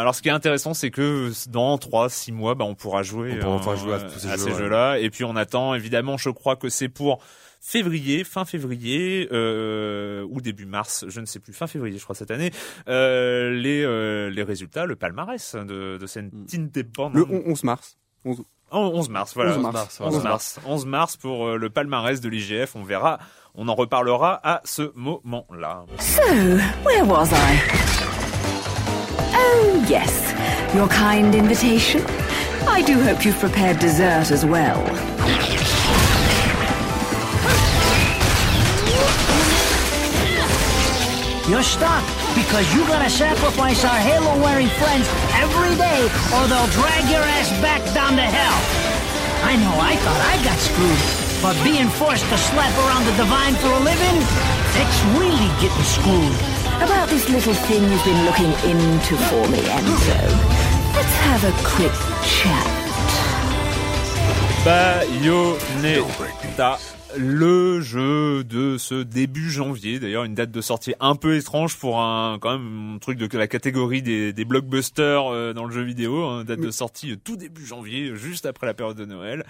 [0.00, 3.38] alors ce qui est intéressant c'est que dans 3 6 mois bah on pourra jouer
[3.44, 4.58] On pourra jouer à ces à jeux, ces ouais.
[4.58, 7.22] jeux-là et puis on attend évidemment je crois que c'est pour
[7.60, 12.14] février, fin février euh, ou début mars, je ne sais plus, fin février je crois
[12.14, 12.52] cette année,
[12.88, 17.14] euh, les euh, les résultats, le palmarès de, de cette indépendante.
[17.14, 17.96] Le on- 11 mars.
[18.24, 18.42] 11
[18.72, 19.56] Oh, 11 mars, voilà.
[19.58, 20.30] 11 mars, 11 voilà.
[20.30, 20.58] mars.
[20.66, 22.74] 11 mars pour euh, le palmarès de l'IGF.
[22.74, 23.20] On verra,
[23.54, 25.84] on en reparlera à ce moment-là.
[26.00, 26.20] So,
[26.84, 27.60] where was I?
[29.34, 30.34] Oh, yes,
[30.74, 32.00] your kind invitation.
[32.68, 34.82] I do hope you've prepared dessert as well.
[41.48, 42.02] You're stuck.
[42.36, 45.08] because you gotta sacrifice our halo-wearing friends
[45.40, 46.04] every day,
[46.36, 48.60] or they'll drag your ass back down to hell.
[49.42, 51.00] I know, I thought I got screwed,
[51.40, 54.20] but being forced to slap around the divine for a living,
[54.76, 56.36] it's really getting screwed.
[56.84, 60.20] About this little thing you've been looking into for me, Enzo.
[60.92, 62.68] Let's have a quick chat.
[64.60, 66.04] Bayonetta,
[67.18, 69.98] le jeu de ce début janvier.
[70.00, 73.38] D'ailleurs, une date de sortie un peu étrange pour un quand même un truc de
[73.38, 76.24] la catégorie des, des blockbusters euh, dans le jeu vidéo.
[76.24, 79.44] Hein, date de sortie euh, tout début janvier, juste après la période de Noël.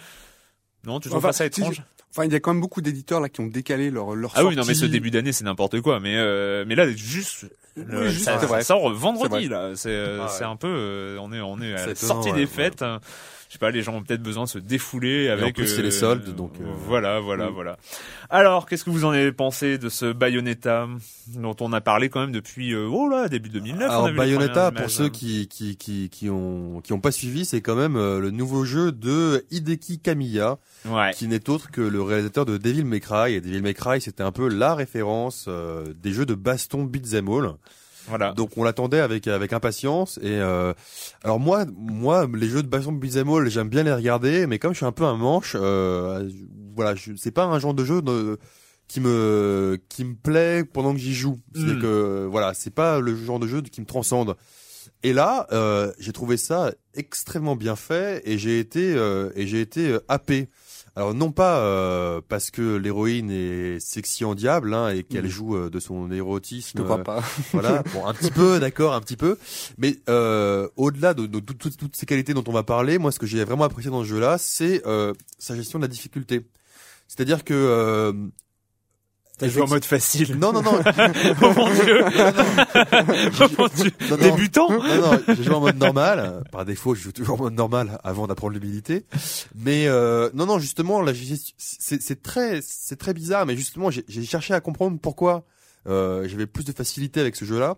[0.84, 1.82] Non, tu trouves Enfin, pas ça étrange?
[2.12, 4.44] Enfin, il y a quand même beaucoup d'éditeurs là qui ont décalé leur leur Ah
[4.44, 6.00] oui, non, mais ce début d'année, c'est n'importe quoi.
[6.00, 9.72] Mais euh, mais là, juste, le- Oui, juste, ça, sort vendredi là.
[9.74, 10.30] C'est euh, Ah ouais.
[10.30, 12.46] c'est un peu, euh, on est on est à la sortie des ouais.
[12.46, 12.82] fêtes.
[12.82, 15.54] Je sais pas, les gens ont peut-être besoin de se défouler avec.
[15.54, 17.76] plus, c'est les soldes, donc, euh, Voilà, voilà, voilà.
[18.30, 20.86] Alors, qu'est-ce que vous en avez pensé de ce Bayonetta
[21.34, 24.08] dont on a parlé quand même depuis euh, oh là début 2009 on a Alors
[24.08, 25.10] vu Bayonetta, pour ceux hein.
[25.10, 28.64] qui qui qui qui ont qui ont pas suivi, c'est quand même euh, le nouveau
[28.64, 31.12] jeu de Hideki Kamiya, Ouais.
[31.14, 33.34] qui n'est autre que le réalisateur de Devil May Cry.
[33.34, 37.28] Et Devil May Cry, c'était un peu la référence euh, des jeux de baston beat'em
[37.28, 37.52] all.
[38.08, 38.32] Voilà.
[38.32, 40.18] Donc on l'attendait avec avec impatience.
[40.22, 40.72] Et euh,
[41.24, 44.72] alors moi moi les jeux de baston beat'em all, j'aime bien les regarder, mais comme
[44.72, 46.28] je suis un peu un manche, euh,
[46.74, 48.38] voilà, je- c'est pas un genre de jeu de-
[48.88, 51.38] qui me qui me plaît pendant que j'y joue.
[51.54, 51.80] C'est Mm.
[51.80, 54.36] que voilà, c'est pas le genre de jeu qui me transcende.
[55.02, 59.60] Et là, euh, j'ai trouvé ça extrêmement bien fait et j'ai été euh, et j'ai
[59.60, 60.48] été euh, happé.
[60.96, 65.30] Alors non pas euh, parce que l'héroïne est sexy en diable hein, et qu'elle Mhm.
[65.30, 66.78] joue euh, de son érotisme.
[66.78, 67.22] Je te crois euh, pas.
[67.52, 69.36] voilà, bon, un petit peu, d'accord, un petit peu.
[69.76, 73.26] Mais euh, au-delà de, de toutes- ces qualités dont on va parler, moi, ce que
[73.26, 76.46] j'ai vraiment apprécié dans ce jeu-là, c'est euh, sa gestion de la difficulté.
[77.08, 78.12] C'est-à-dire que euh,
[79.38, 80.36] T'as joué en mode facile.
[80.36, 80.80] non, non, non,
[81.42, 82.04] oh mon dieu.
[83.40, 83.92] oh mon dieu.
[84.10, 84.16] non, non.
[84.16, 84.70] Débutant.
[84.70, 86.42] Non, non, j'ai joué en mode normal.
[86.50, 89.04] Par défaut, je joue toujours en mode normal avant d'apprendre l'humilité.
[89.54, 93.44] Mais euh, non, non, justement, gestion, c'est très, c'est très bizarre.
[93.44, 95.44] Mais justement, j'ai cherché à comprendre pourquoi
[95.86, 97.76] euh, j'avais plus de facilité avec ce jeu-là.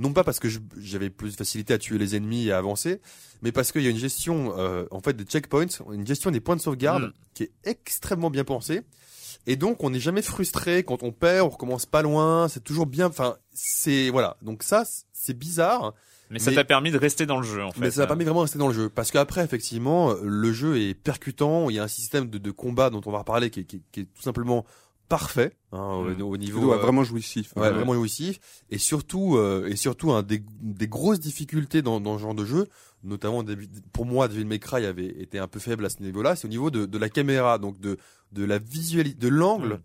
[0.00, 0.48] Non pas parce que
[0.80, 3.00] j'avais plus de facilité à tuer les ennemis et à avancer,
[3.42, 6.38] mais parce qu'il y a une gestion, euh, en fait, des checkpoints, une gestion des
[6.38, 7.12] points de sauvegarde Mm.
[7.34, 8.82] qui est extrêmement bien pensée.
[9.50, 12.48] Et donc, on n'est jamais frustré quand on perd, on recommence pas loin.
[12.48, 13.06] C'est toujours bien.
[13.06, 14.36] Enfin, c'est voilà.
[14.42, 15.94] Donc ça, c'est bizarre.
[16.30, 17.80] Mais ça t'a permis de rester dans le jeu en fait.
[17.80, 18.90] Mais ça a permis vraiment de rester dans le jeu.
[18.90, 21.70] Parce qu'après, effectivement, le jeu est percutant.
[21.70, 23.76] Il y a un système de, de combat dont on va reparler qui est, qui
[23.76, 24.66] est- qui est tout simplement
[25.08, 26.20] parfait hein, au- Mm.
[26.22, 27.54] au, niveau euh, vraiment jouissif.
[27.56, 28.40] ouais, vraiment jouissif.
[28.68, 32.44] Et surtout, euh, et surtout, un des, des grosses difficultés dans, dans ce genre de
[32.44, 32.66] jeu,
[33.04, 33.56] notamment des-
[33.94, 36.50] pour moi, Devil May Cry avait été un peu faible à ce niveau-là, c'est au
[36.50, 37.96] niveau de, de la caméra, donc de,
[38.32, 39.80] de la visualité, de l'angle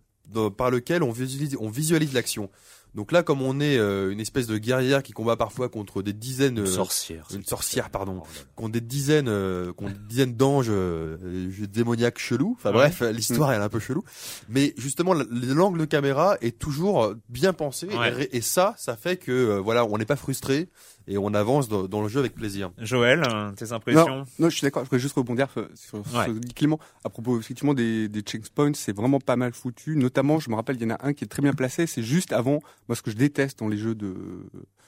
[0.56, 2.50] par lequel on visualise, on visualise l'action.
[2.94, 6.12] Donc là, comme on est euh, une espèce de guerrière qui combat parfois contre des
[6.12, 7.26] dizaines, euh, sorcière.
[7.34, 12.18] une sorcière, pardon, Oh contre des dizaines, euh, contre des dizaines d'anges euh, euh, démoniaques
[12.20, 12.54] chelous.
[12.56, 12.76] Enfin Ouais.
[12.90, 14.04] bref, l'histoire elle est un peu chelou.
[14.48, 18.28] Mais justement, l'angle de caméra est toujours euh, bien pensé Ouais.
[18.30, 20.68] et, et ça, ça fait que euh, voilà, on n'est pas frustré
[21.06, 22.70] et on avance dans, dans le jeu avec plaisir.
[22.78, 24.82] Joël, euh, tes impressions Non, je suis d'accord.
[24.84, 26.26] Je voudrais juste rebondir sur, sur Ouais.
[26.26, 26.78] ce que dit Clément.
[27.04, 29.96] À propos effectivement des, des checkpoints, c'est vraiment pas mal foutu.
[29.96, 31.86] Notamment, je me rappelle, il y en a un qui est très bien placé.
[31.86, 32.60] C'est juste avant.
[32.88, 34.14] Moi, ce que je déteste dans les jeux de,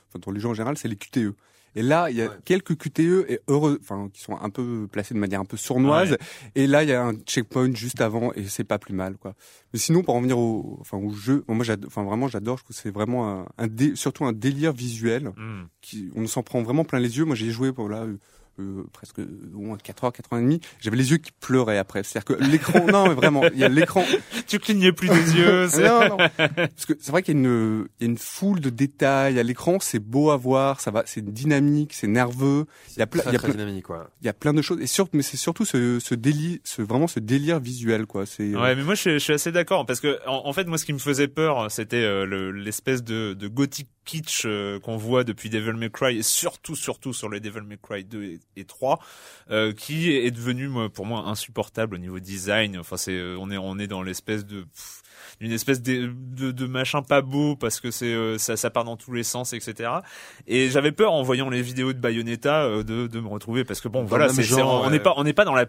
[0.09, 1.35] enfin dans les jeux en général, c'est les QTE.
[1.77, 2.37] Et là, il y a Ouais.
[2.45, 6.17] quelques QTE et heureux, enfin qui sont un peu placés de manière un peu sournoise.
[6.55, 9.35] Et là, il y a un checkpoint juste avant et c'est pas plus mal, quoi.
[9.73, 12.57] Mais sinon, pour en venir au, enfin au jeu, moi, j'adore, enfin vraiment, j'adore.
[12.59, 15.65] Je trouve que c'est vraiment un, un dé- surtout un délire visuel Hmm.
[15.83, 17.25] qui, on s'en prend vraiment plein les yeux.
[17.27, 18.07] Moi, j'ai joué pour là.
[18.59, 21.31] Euh, euh, presque au moins 4 heures, 4 heures et demie, j'avais les yeux qui
[21.33, 22.03] pleuraient après.
[22.03, 24.05] C'est-à-dire que l'écran, non mais vraiment, il y a l'écran.
[24.47, 25.69] Tu clignais plus des yeux.
[25.71, 26.17] c'est- non, non.
[26.17, 29.39] Parce que c'est vrai qu'il y a une, il y a une foule de détails
[29.39, 29.79] à l'écran.
[29.81, 32.67] C'est beau à voir, ça va, c'est dynamique, c'est nerveux.
[32.97, 34.11] Il y a plein, il y a plein, dynamique quoi.
[34.23, 34.81] il y a plein de choses.
[34.81, 38.25] Et surtout, mais c'est surtout ce, ce délire, ce vraiment ce délire visuel, quoi.
[38.27, 40.53] C'est euh, Ouais, mais moi je suis, je suis assez d'accord parce que en, en
[40.53, 44.45] fait moi ce qui me faisait peur c'était euh, le- l'espèce de, de gothic kitsch
[44.47, 48.05] euh, qu'on voit depuis Devil May Cry et surtout surtout sur les Devil May Cry
[48.05, 48.99] 2 et, et 3
[49.51, 52.79] euh, qui est devenu pour moi insupportable au niveau design.
[52.79, 55.03] Enfin c'est euh, on est on est dans l'espèce de pff,
[55.41, 58.85] une espèce de, de, de machin pas beau parce que c'est euh, ça, ça part
[58.85, 59.91] dans tous les sens etc
[60.47, 63.81] et j'avais peur en voyant les vidéos de Bayonetta euh, de, de me retrouver parce
[63.81, 65.67] que bon Dans voilà c'est genre, on n'est pas on n'est pas dans la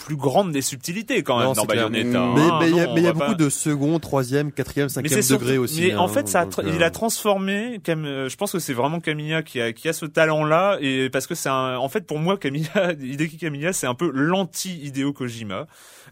[0.00, 1.90] plus grande des subtilités quand même Non, dans clair.
[1.90, 2.26] Bayonetta.
[2.34, 2.58] Mais hein.
[2.60, 5.82] mais il y a, mais y beaucoup pas- de second, troisième, quatrième, cinquième degré aussi.
[5.82, 7.80] Mais hein, en fait, ça a donc, tra- euh, il a transformé.
[7.84, 11.10] Cam- euh, je pense que c'est vraiment Camilla qui a qui a ce talent-là et
[11.10, 11.76] parce que c'est un.
[11.76, 15.66] En fait, pour moi, Camilla, Hideki Camilla, c'est un peu l'anti Hideo Kojima.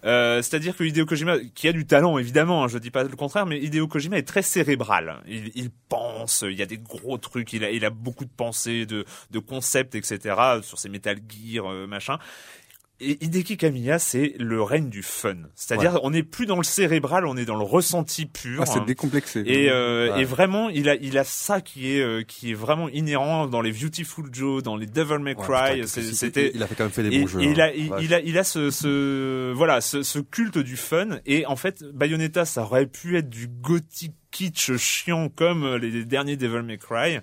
[0.05, 3.09] Euh, C'est-à-dire que Hideo Kojima, qui a du talent évidemment, hein, je dis pas le
[3.16, 5.22] contraire, mais Hideo Kojima est très cérébral.
[5.27, 8.31] Il, il pense, il y a des gros trucs, il a, il a beaucoup de
[8.31, 10.37] pensées, de, de concepts, etc.
[10.62, 12.18] sur ses Metal Gear, euh, machin.
[13.01, 15.37] Et Hideki Kamiya, c'est le règne du fun.
[15.55, 18.61] C'est-à-dire, on n'est plus dans le cérébral, on est dans le ressenti pur.
[18.63, 19.43] Ah, c'est décomplexé.
[19.47, 20.23] Et, euh, Ouais.
[20.23, 23.61] et vraiment, il a, il a ça qui est, euh, qui est vraiment inhérent dans
[23.61, 25.81] les Beautiful Joe, dans les Devil May ouais, Cry.
[25.83, 27.41] que C'était, Il a fait quand même fait des et, bons jeux.
[27.43, 27.65] et il hein.
[27.67, 28.03] a, il, Vache.
[28.05, 31.19] il a, il a ce, ce, voilà, ce, ce culte du fun.
[31.25, 36.37] Et en fait, Bayonetta, ça aurait pu être du gothic kitsch chiant comme les derniers
[36.37, 37.19] Devil May Cry.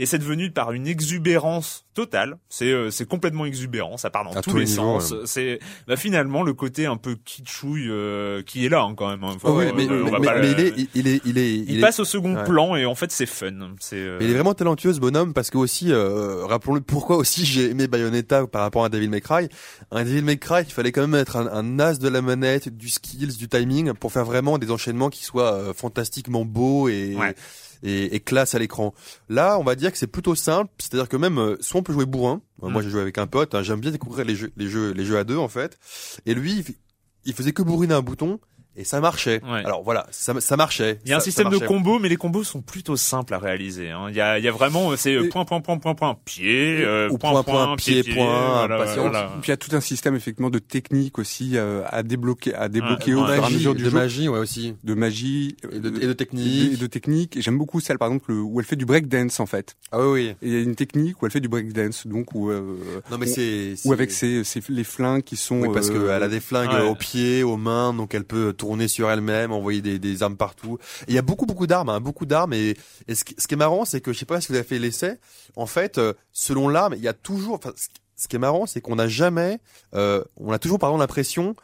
[0.00, 2.38] Et c'est devenu par une exubérance totale.
[2.48, 3.96] C'est, euh, c'est complètement exubérant.
[3.96, 5.12] Ça part dans tous tous les sens.
[5.24, 9.24] C'est, bah, finalement, le côté un peu kitschouille, euh, qui est là, hein, quand même.
[9.24, 9.36] hein.
[9.40, 11.38] Faut- euh, mais, on mais- va mais- pas mais le- il est, il- est, il
[11.38, 12.44] est, il il est- passe au second ouais.
[12.44, 13.50] plan et en fait c'est fun.
[13.80, 17.44] C'est euh, il est vraiment talentueux ce bonhomme parce que aussi, euh, rappelons-le, pourquoi aussi
[17.44, 19.48] j'ai aimé Bayonetta par rapport à Devil May Cry.
[19.90, 22.68] Un Devil May Cry, il fallait quand même être un, un as de la manette,
[22.68, 27.14] du skills, du timing pour faire vraiment des enchaînements qui soient euh, fantastiquement beaux et,
[27.16, 27.34] Ouais.
[27.84, 28.92] et, et classe à l'écran.
[29.28, 31.92] Là, on va dire que c'est plutôt simple, c'est-à-dire que même euh, soit on peut
[31.92, 32.40] jouer bourrin.
[32.62, 32.84] Euh, Moi, Mm.
[32.84, 33.54] j'ai joué avec un pote.
[33.54, 35.78] hein, J'aime bien découvrir les jeux, les jeux, les jeux à deux en fait.
[36.26, 36.74] Et lui, il
[37.24, 38.40] il faisait que bourriner un bouton.
[38.80, 39.40] Et ça marchait.
[39.44, 39.64] Ouais.
[39.64, 41.00] Alors voilà, ça, ça marchait.
[41.04, 43.34] Il y a un Ça- ça système de combos, mais les combos sont plutôt simples
[43.34, 43.90] à réaliser.
[43.90, 44.06] hein.
[44.08, 45.94] Il y a, il y a vraiment, euh, c'est euh, Et- point, point, point, point,
[45.96, 49.32] point, pied, euh, Ou point, point, point, point, pied, point, voilà.
[49.42, 52.68] Puis il y a tout un système effectivement de techniques aussi euh, à débloquer, à
[52.68, 54.74] débloquer Ouais, au fur et à Magie, mesure du de jeu, magie, ouais aussi.
[54.84, 56.72] de magie Et de, et de technique.
[56.74, 57.36] et de technique.
[57.36, 59.76] Et j'aime beaucoup celle par exemple le- où elle fait du breakdance en fait.
[59.90, 60.34] Ah oui.
[60.42, 62.76] Et il y a une technique où elle fait du breakdance, donc où, euh,
[63.10, 63.74] Non mais c'est.
[63.84, 65.60] ou avec ses, ses- les flingues qui sont.
[65.62, 66.88] Oui, parce euh, qu'elle a des flingues ouais.
[66.88, 70.78] aux pieds, aux mains, donc elle peut tourner sur elle-même, envoyer des, des armes partout.
[71.08, 72.52] Il y a beaucoup, beaucoup d'armes, hein, beaucoup d'armes.
[72.52, 72.76] Et,
[73.06, 74.64] et ce, qui, ce qui est marrant, c'est que je sais pas si vous avez
[74.64, 75.18] fait l'essai.
[75.56, 77.54] En fait, euh, selon l'arme, il y a toujours.
[77.54, 79.60] Enfin, ce, ce qui est marrant, c'est qu'on n'a jamais,
[79.94, 81.54] euh, on a toujours pardon l'impression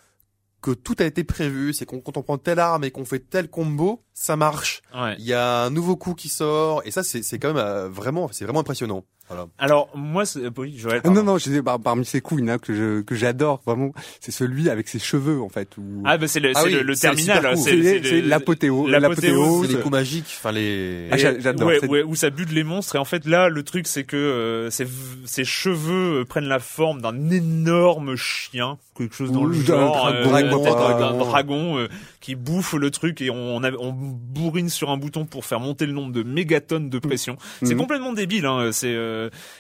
[0.63, 1.73] que tout a été prévu.
[1.73, 4.83] C'est qu'on quand on prend telle arme et qu'on fait tel combo, ça marche.
[4.95, 5.17] Ouais.
[5.19, 7.89] Il y a un nouveau coup qui sort, et ça, c'est c'est quand même euh,
[7.89, 9.05] vraiment, c'est vraiment impressionnant.
[9.29, 9.47] Voilà.
[9.59, 10.97] Alors moi, c'est- oui, Joël.
[10.99, 11.23] Ah, pardon.
[11.23, 13.15] Non, non, je disais, par- parmi ces coups, il y en a que je, que
[13.15, 13.93] j'adore vraiment.
[14.21, 15.69] C'est celui avec ses cheveux, en fait.
[15.79, 16.03] Où...
[16.05, 17.57] Ah bah c'est le, Ah c'est oui, le, le c'est terminal.
[17.57, 18.91] c'est- c'est c'est c'est l'apothéose.
[18.91, 19.67] l'apothéose.
[19.67, 21.09] C'est les coups magiques, enfin les.
[21.11, 21.69] Ah, j'a- j'adore.
[21.69, 24.05] Ouais, C'est- ouais, où ça bute les monstres et en fait là le truc c'est
[24.05, 24.87] que euh, ses,
[25.25, 30.29] ses cheveux euh, prennent la forme d'un énorme chien quelque chose dans le genre dragon.
[30.31, 31.03] Dragon, ouais.
[31.03, 31.89] un dragon euh,
[32.21, 35.87] qui bouffe le truc et on, a- on bourrine sur un bouton pour faire monter
[35.87, 37.81] le nombre de mégatonnes de pression c'est Mhm.
[37.81, 39.14] complètement débile hein, c'est euh,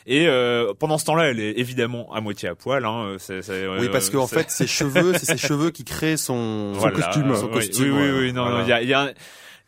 [0.06, 3.44] et euh, pendant ce temps-là elle est évidemment à moitié à poil hein, c'est, Oui,
[3.50, 7.34] euh, parce qu'en fait, ses cheveux, c'est ses cheveux qui créent son, voilà, costume.
[7.36, 8.58] Son oui, costume, oui oui, oui, non Voilà.
[8.58, 9.12] non, il y a, il y a un-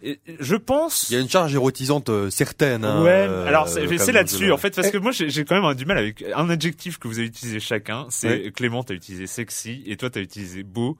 [0.03, 2.85] et- je pense Il y a une charge érotisante euh, certaine.
[2.85, 5.65] hein, Ouais, euh, alors c'est là-dessus en fait parce que moi j'ai j'ai quand même
[5.65, 8.07] un du mal avec un adjectif que vous avez utilisé chacun.
[8.11, 8.53] C'est Ouais.
[8.55, 10.99] Clément t'as utilisé sexy et toi t'as utilisé beau.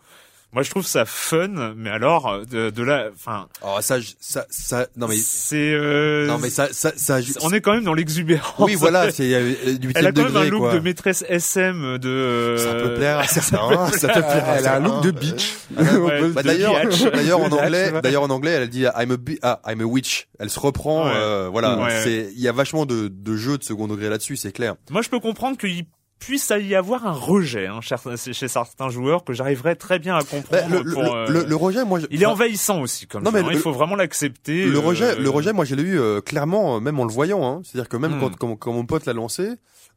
[0.53, 4.87] Moi je trouve ça fun, mais alors de, de là, enfin Oh, ça, ça, ça,
[4.97, 7.19] non mais, c'est euh, non mais ça, ça, ça.
[7.43, 8.55] on est quand même dans l'exubérance.
[8.59, 10.75] Oui, voilà, c'est euh, du Elle a quand même degré, un look quoi.
[10.75, 12.09] de maîtresse SM de.
[12.09, 15.11] euh, Ça peut plaire à certains, ça peut plaire à Elle a un look de
[15.11, 15.55] bitch.
[15.77, 16.75] Ouais, Bah, d'ailleurs,
[17.13, 20.29] d'ailleurs en anglais, d'ailleurs en anglais, elle dit I'm a ah, I'm a witch.
[20.39, 21.13] Elle se reprend, Ouais.
[21.15, 21.77] euh, voilà.
[21.77, 22.01] Ouais.
[22.03, 24.77] C'est, il y a vachement de, de jeux de second degré là-dessus, c'est clair.
[24.91, 25.85] Moi je peux comprendre qu'il
[26.19, 30.27] puisse y avoir un rejet hein, chez certains joueurs que j'arriverais très bien à Bah,
[30.31, 30.83] comprendre.
[30.83, 33.41] le, pour, le, euh, le- rejet, moi, je- Il est envahissant aussi comme Non, mais
[33.41, 34.65] hein, il faut vraiment l'accepter.
[34.67, 37.13] Le euh, rejet, le rejet, moi, je l'ai eu euh, clairement, euh, même en le
[37.13, 37.47] voyant.
[37.47, 37.61] Hein.
[37.65, 38.21] C'est-à-dire que même Hmm.
[38.21, 39.51] quand, quand, quand mon pote l'a lancé,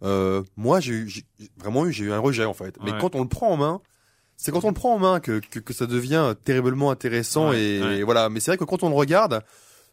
[0.04, 1.24] euh, moi, j'ai eu, j'ai-
[1.58, 2.76] vraiment eu, j'ai eu un rejet en fait.
[2.84, 2.98] Mais Ouais.
[3.00, 3.82] quand on le prend en main,
[4.38, 7.62] c'est quand on le prend en main que, que, que ça devient terriblement intéressant Ouais,
[7.62, 8.04] et, ouais.
[8.04, 8.30] voilà.
[8.30, 9.42] Mais c'est vrai que quand on le regarde,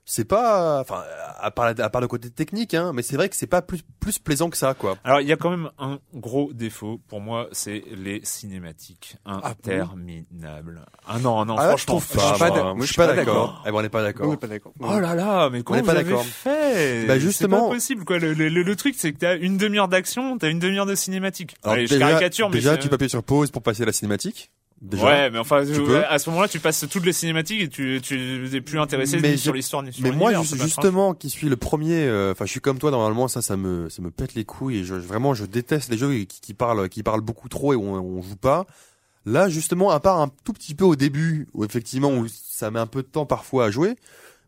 [0.08, 1.02] c'est pas, enfin,
[1.40, 3.80] à part, à part le côté technique, hein, mais c'est vrai que c'est pas plus,
[4.00, 4.96] plus plaisant que ça, quoi.
[5.02, 10.86] Alors il y a quand même un gros défaut pour moi, c'est les cinématiques interminables.
[11.06, 12.34] Ah non, non, Ah, je franchement, trouve je pas.
[12.34, 13.62] suis pas moi, je suis pas d'accord.
[13.66, 14.30] Eh ben, on n'est pas On d'accord.
[14.30, 14.72] n'est pas d'accord.
[14.80, 17.06] Oh là là, mais comment est vous pas avez fait?
[17.06, 18.18] Bah, justement- c'est pas possible quoi.
[18.18, 20.94] Le, le, le- le truc c'est que t'as une demi-heure d'action, t'as une demi-heure de
[20.94, 21.56] cinématique.
[21.62, 23.86] Alors, Allez, je déjà, caricature, mais déjà, tu peux appuyer sur pause pour passer à
[23.86, 24.50] la cinématique.
[24.82, 25.04] Déjà.
[25.06, 26.04] Ouais, mais enfin, je- peux.
[26.04, 29.32] à ce moment-là, tu passes toutes les cinématiques et tu, tu es plus intéressé Mais
[29.32, 32.44] ni sur l'histoire ni sur Mais moi, ju- justement, qui suis le premier, euh, enfin,
[32.44, 34.94] je suis comme toi, normalement, ça, ça me, ça me pète les couilles et je,
[34.94, 37.94] vraiment, je déteste les jeux qui, qui parlent, qui parlent beaucoup trop et où on,
[37.98, 38.66] on joue pas.
[39.24, 42.78] Là, justement, à part un tout petit peu au début, où effectivement, où ça met
[42.78, 43.96] un peu de temps parfois à jouer,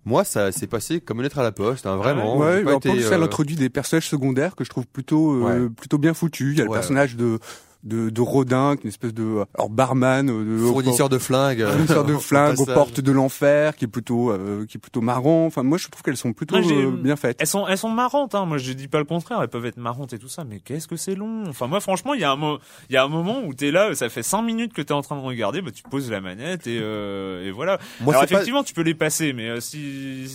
[0.05, 2.37] moi, ça s'est passé comme une lettre à la poste, hein, vraiment.
[2.39, 5.99] Ouais, en plus, elle euh, introduit des personnages secondaires que je trouve plutôt, euh, plutôt
[5.99, 6.53] bien foutus.
[6.53, 7.39] Il y a le personnage de,
[7.85, 11.65] de, de Rodin, une espèce de alors barman, euh, de Fournisseur de flingues.
[11.65, 15.47] fournisseur de flingues aux portes de l'enfer, qui est plutôt euh, qui est plutôt marrant.
[15.47, 17.37] Enfin, moi, je trouve qu'elles sont plutôt euh, bien faites.
[17.41, 18.47] Elles sont, elles sont marrantes, hein.
[18.47, 19.41] Moi, je dis pas le contraire.
[19.43, 21.45] Elles peuvent être marrantes et tout ça, mais qu'est-ce que c'est long.
[21.49, 22.59] Enfin, moi, franchement, il y a un
[22.91, 25.03] il y a un moment où t'es là, ça fait cinq minutes que t'es en
[25.03, 27.79] train de regarder, bah, tu poses la manette et, euh, et voilà.
[28.01, 30.27] Moi, Alors, pas- effectivement, tu peux les passer, mais euh, si,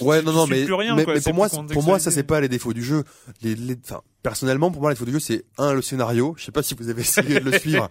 [0.00, 1.98] Ouais, tu non, non, mais, plus rien, mais, quoi, mais c'est pour moi, pour moi,
[1.98, 3.04] ça c'est pas les défauts du jeu.
[3.42, 6.34] Les, les, enfin, personnellement, pour moi, les défauts du jeu, c'est un le scénario.
[6.36, 7.88] Je sais pas si vous avez essayé de le suivre,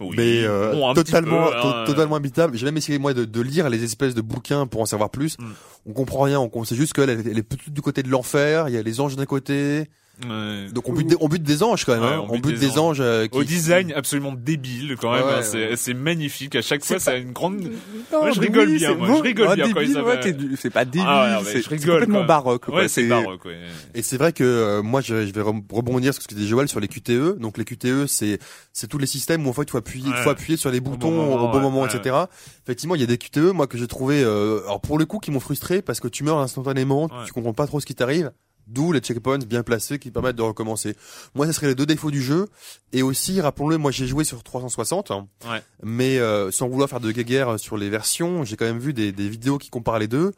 [0.00, 0.16] Oui.
[0.16, 1.84] mais euh, Bon, totalement, peu, hein.
[1.86, 2.56] totalement imbitable.
[2.56, 5.38] J'ai même essayé moi de, de lire les espèces de bouquins pour en savoir plus.
[5.38, 5.44] Mm.
[5.86, 6.40] On comprend rien.
[6.40, 8.68] On, sait juste qu'elle elle est plutôt du côté de l'enfer.
[8.68, 9.88] Il y a les anges d'un côté.
[10.24, 10.68] Ouais.
[10.72, 12.02] Donc on bute, des, on bute des anges quand même.
[12.02, 12.24] Ouais, hein.
[12.26, 13.00] on On bute bute des des anges.
[13.00, 16.56] euh, qui- Au design absolument débile quand même, Ouais, hein, ouais, c'est magnifique.
[16.56, 17.60] À chaque fois, C'est c'est une grande.
[17.60, 19.16] Non, Moi, je rigole oui, bien, c'est moi, bon.
[19.18, 22.26] je rigole Ah, bien quand débile, ils du- c'est pas débile, Ah, c'est complètement quoi.
[22.26, 22.64] baroque.
[22.64, 22.74] quoi.
[22.76, 23.44] Ouais, c'est baroque.
[23.44, 23.58] Ouais.
[23.94, 26.48] Et c'est vrai que euh, moi je, je vais re- rebondir sur ce que disait
[26.48, 27.38] Joël sur les QTE.
[27.38, 28.38] Donc les QTE c'est
[28.72, 30.22] c'est tous les systèmes où en fait il faut appuyer, il Ouais.
[30.22, 32.16] faut appuyer sur les boutons bon moment, au bon moment, ouais, etc.
[32.64, 35.18] Effectivement il y a des QTE moi que j'ai trouvé euh, alors pour le coup
[35.18, 38.30] qui m'ont frustré parce que tu meurs instantanément, tu comprends pas trop ce qui t'arrive.
[38.66, 40.96] D'où les checkpoints bien placés qui permettent de recommencer.
[41.36, 42.46] Moi, ce serait les deux défauts du jeu.
[42.92, 45.28] Et aussi, rappelons-le, moi j'ai joué sur 360, hein.
[45.48, 45.62] Ouais.
[45.84, 49.12] mais euh, sans vouloir faire de guéguerre sur les versions, j'ai quand même vu des,
[49.12, 50.32] des vidéos qui comparent les deux.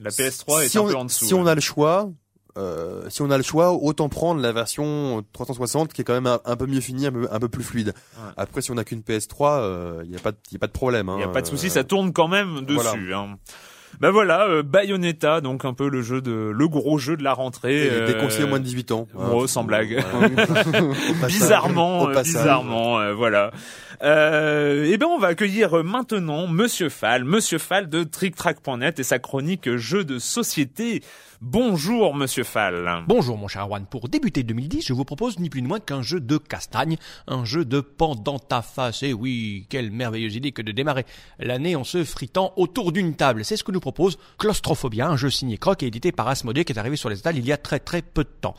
[0.00, 1.24] La PS3 est si un on, peu en dessous.
[1.24, 2.10] Si on a le choix,
[2.56, 6.26] euh, si on a le choix, autant prendre la version 360 qui est quand même
[6.28, 7.88] un, un peu mieux finie, un peu, un peu plus fluide.
[8.16, 8.32] Ouais.
[8.36, 10.72] Après, si on a qu'une PS3, il n'y a pas, de- y a pas de
[10.72, 11.10] problème.
[11.16, 11.32] Il y a hein.
[11.32, 13.14] pas de souci, Euh, ça tourne quand même dessus.
[13.14, 13.36] Hein.
[14.00, 17.32] Ben voilà, euh, Bayonetta, donc un peu le jeu de, le gros jeu de la
[17.32, 17.86] rentrée.
[17.86, 19.08] et euh, déconseillé aux moins de 18 ans.
[19.14, 20.02] oh, sans blague.
[21.26, 23.50] Bizarrement, euh, bizarrement, euh, voilà.
[24.02, 29.02] Euh, eh ben, on va accueillir euh, maintenant Monsieur Fall, Monsieur Fall de TrickTrack.net et
[29.02, 31.02] sa chronique jeux de société.
[31.46, 33.04] Bonjour, Monsieur Fall.
[33.06, 36.00] Bonjour mon cher Erwan, pour débuter 2010, je vous propose ni plus ni moins qu'un
[36.00, 36.96] jeu de castagne,
[37.28, 37.84] un jeu de
[38.62, 39.02] face.
[39.02, 41.04] Et oui, quelle merveilleuse idée que de démarrer
[41.38, 43.44] l'année en se fritant autour d'une table.
[43.44, 46.72] C'est ce que nous propose Claustrophobia, un jeu signé Croc et édité par Asmodée qui
[46.72, 48.54] est arrivé sur les étals il y a très très peu de temps.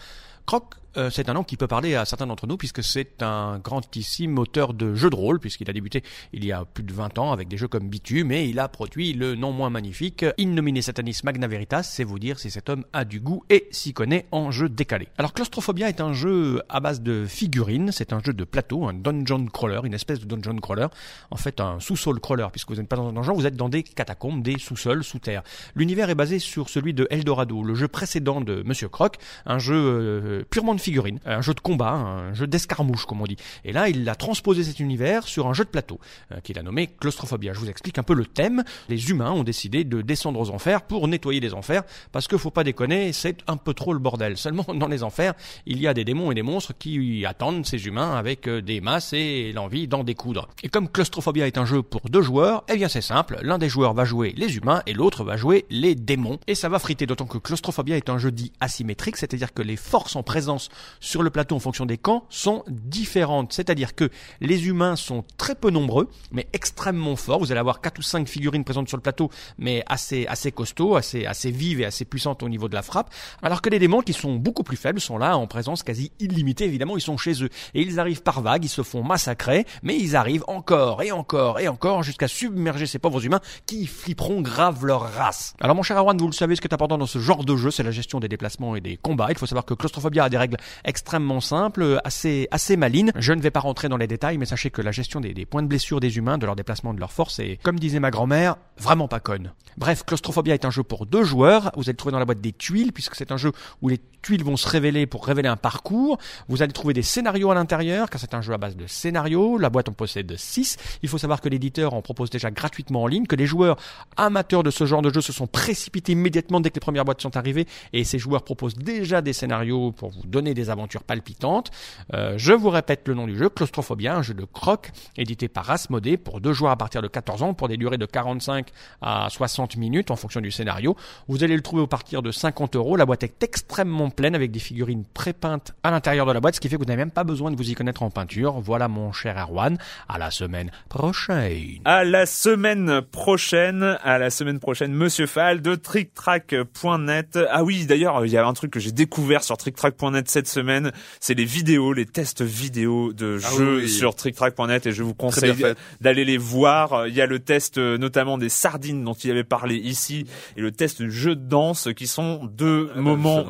[0.46, 3.60] Croc, euh, c'est un nom qui peut parler à certains d'entre nous puisque c'est un
[3.60, 6.04] grandissime auteur de jeux de rôle puisqu'il a débuté
[6.34, 8.68] il y a plus de 20 ans avec des jeux comme Bitume et il a
[8.68, 12.70] produit le non moins magnifique In nomine Satanis Magna Veritas, c'est vous dire si cet
[12.70, 15.08] homme a du goût et s'y connaît en jeu décalé.
[15.18, 18.94] Alors Claustrophobia est un jeu à base de figurines, c'est un jeu de plateau, un
[18.94, 20.88] dungeon crawler, une espèce de dungeon crawler,
[21.32, 23.70] en fait un sous-sol crawler puisque vous n'êtes pas dans un donjon, vous êtes dans
[23.70, 25.44] des catacombes, des sous-sols, sous terre.
[25.76, 29.76] L'univers est basé sur celui de Eldorado, le jeu précédent de Monsieur Croc, un jeu
[29.76, 33.38] euh, purement de figurines, un jeu de combat, un jeu d'escarmouche comme on dit.
[33.64, 36.00] Et là, il a transposé cet univers sur un jeu de plateau
[36.32, 37.54] euh, qu'il a nommé Claustrophobia.
[37.54, 38.64] Je vous explique un peu le thème.
[38.88, 42.52] Les humains ont décidé de descendre aux enfers pour nettoyer les enfers parce que faut
[42.52, 44.38] pas déconner, c'est un peu trop le bordel.
[44.46, 45.34] Seulement dans les enfers,
[45.66, 48.80] il y a des démons et des monstres qui attendent ces humains avec euh, des
[48.80, 50.48] masses et l'envie d'en découdre.
[50.62, 53.70] Et comme Claustrophobia est un jeu pour deux joueurs, eh bien c'est simple, l'un des
[53.70, 56.40] joueurs va jouer les humains et l'autre va jouer les démons.
[56.46, 59.78] Et ça va friter d'autant que Claustrophobia est un jeu dit asymétrique, c'est-à-dire que les
[59.78, 60.70] forces en présence
[61.00, 63.54] sur le plateau en fonction des camps sont différentes.
[63.54, 64.10] C'est-à-dire que
[64.42, 67.40] les humains sont très peu nombreux, mais extrêmement forts.
[67.40, 70.96] Vous allez avoir quatre ou cinq figurines présentes sur le plateau, mais assez, assez costauds,
[70.96, 73.14] assez, assez vives et assez puissantes au niveau de la frappe.
[73.42, 76.66] Alors que les démons, qui sont beaucoup plus faibles, sont là en présence quasi illimitée.
[76.66, 77.50] Évidemment, ils sont chez eux.
[77.74, 81.60] Et ils arrivent par vagues, ils se font massacrer, mais ils arrivent encore et encore
[81.60, 85.54] et encore jusqu'à submerger ces pauvres humains qui flipperont grave leur race.
[85.60, 87.56] Alors mon cher Arwan, vous le savez, ce qui est important dans ce genre de
[87.56, 89.28] jeu, c'est la gestion des déplacements et des combats.
[89.30, 93.12] Il faut savoir que Claustrophobia a des règles extrêmement simples, assez, assez malines.
[93.18, 95.46] Je ne vais pas rentrer dans les détails, mais sachez que la gestion des, des
[95.46, 98.12] points de blessure des humains, de leur déplacement, de leur force, est, comme disait ma
[98.12, 99.54] grand-mère, vraiment pas conne.
[99.78, 101.72] Bref, Claustrophobia est un jeu pour deux joueurs.
[101.76, 103.52] Vous allez trouver dans la boîte des tuiles, puisque c'est un jeu
[103.82, 106.18] où les tuiles vont se révéler pour révéler un parcours.
[106.50, 109.60] Vous allez trouver des scénarios à l'intérieur, car c'est un jeu à base de scénarios.
[109.60, 110.78] La boîte en possède 6.
[111.04, 113.78] Il faut savoir que l'éditeur en propose déjà gratuitement en ligne, que les joueurs
[114.18, 117.22] amateurs de ce genre de jeu se sont précipités immédiatement dès que les premières boîtes
[117.22, 121.70] sont arrivées, et ces joueurs proposent déjà des scénarios pour vous donner des aventures palpitantes.
[122.16, 125.70] Euh, je vous répète le nom du jeu, Claustrophobia, un jeu de croc, édité par
[125.70, 128.70] Asmodée pour deux joueurs à partir de 14 ans, pour des durées de 45
[129.04, 130.96] à 60 minutes en fonction du scénario.
[131.28, 132.96] Vous allez le trouver au partir de 50 euros.
[132.96, 136.60] La boîte est extrêmement pleine avec des figurines pré-peintes à l'intérieur de la boîte, ce
[136.60, 138.60] qui fait que vous n'avez même pas besoin de vous y connaître en peinture.
[138.62, 139.78] Voilà mon cher Erwan,
[140.10, 141.80] à la semaine prochaine.
[141.86, 147.40] À la semaine prochaine, à la semaine prochaine, Monsieur Fall de TrickTrack.net.
[147.50, 150.92] Ah oui, d'ailleurs, il y a un truc que j'ai découvert sur TrickTrack.net cette semaine,
[151.20, 155.14] c'est les vidéos, les tests vidéo de Ah jeux oui, sur TrickTrack.net et je vous
[155.14, 155.54] conseille
[156.02, 157.08] d'aller les voir.
[157.08, 160.26] Il y a le test euh, notamment des sardines dont il avait parlé ici
[160.58, 163.50] et le test de jeux de danse qui sont deux Ah, bah, moments ça-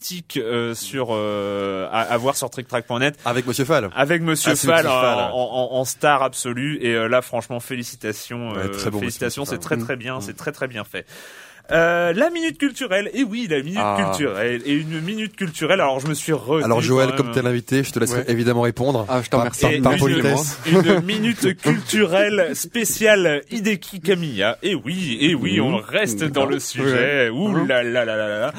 [0.00, 3.90] mythique euh, sur euh, à, à voir sur TrickTrack.net Avec Monsieur Fall.
[3.94, 5.18] avec Monsieur Ah, Fall, en, Fall.
[5.32, 6.78] en- en- en star absolu.
[6.82, 9.44] Et euh, là franchement félicitations Ouais, euh, très bon, félicitations.
[9.44, 10.20] C'est très très bien.
[10.20, 11.06] C'est très très bien fait
[11.72, 14.02] euh, la minute culturelle, et oui, la minute Ah.
[14.04, 15.80] culturelle, et une minute culturelle.
[15.80, 16.64] Alors je me suis retenu.
[16.64, 18.30] Alors Joël, comme t'es l'invité, je te laisserai Ouais.
[18.30, 19.04] évidemment répondre.
[19.08, 19.66] Ah, je t'en Par- remercie.
[19.66, 24.58] Et par une, minute culturelle spéciale Hideki Kamiya.
[24.62, 26.44] Et oui, et oui, on reste D'accord.
[26.44, 27.28] dans le sujet.
[27.30, 28.52] Ouh là là là là là là.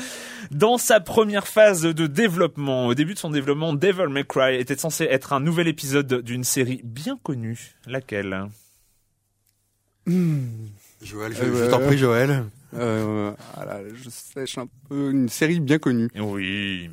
[0.51, 4.77] Dans sa première phase de développement, au début de son développement, Devil May Cry était
[4.77, 7.75] censé être un nouvel épisode d'une série bien connue.
[7.85, 8.45] Laquelle?
[10.07, 12.45] Joël, je, Euh, je t'en prie, Joël.
[12.73, 16.09] Euh, voilà, je sèche un peu une série bien connue.
[16.15, 16.89] Oui,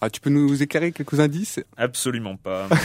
[0.00, 1.60] Ah, tu peux nous éclairer quelques indices?
[1.76, 2.68] Absolument pas.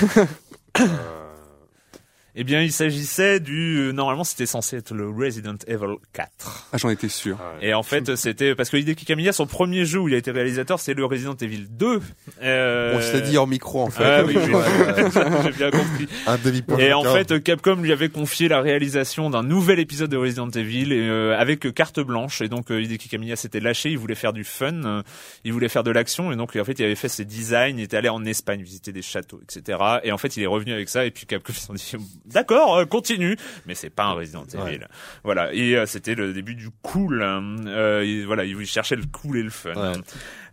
[2.35, 3.91] Eh bien, il s'agissait du...
[3.93, 6.69] Normalement, c'était censé être le Resident Evil 4.
[6.71, 7.37] Ah, j'en étais sûr.
[7.61, 10.31] Et en fait, c'était parce que Hideki Kamiya, son premier jeu où il a été
[10.31, 11.99] réalisateur, c'est le Resident Evil 2.
[12.41, 12.97] Euh...
[12.97, 14.03] On se dit en micro, en fait.
[14.03, 15.11] Ah oui, oui, Joël,
[15.43, 16.07] j'ai bien compris.
[16.27, 16.77] un demi-point.
[16.77, 20.93] Et en fait, Capcom lui avait confié la réalisation d'un nouvel épisode de Resident Evil
[20.93, 22.41] et, euh, avec euh, carte blanche.
[22.41, 23.89] Et donc, euh, Hideki Kamiya s'était lâché.
[23.91, 25.03] Il voulait faire du fun, euh,
[25.43, 26.31] il voulait faire de l'action.
[26.31, 27.77] Et donc, en fait, il avait fait ses designs.
[27.77, 29.79] Il était allé en Espagne visiter des châteaux, etc.
[30.03, 31.05] Et en fait, il est revenu avec ça.
[31.05, 33.35] Et puis Capcom ils se sont dit, d'accord, euh, continue.
[33.65, 34.75] Mais c'est pas un Resident Ouais.
[34.75, 34.87] Evil.
[35.23, 35.53] Voilà.
[35.53, 37.21] Et euh, c'était le début du cool.
[37.23, 37.55] hein.
[37.67, 39.73] Euh, il- voilà, il cherchait le cool et le fun.
[39.75, 39.97] Ouais.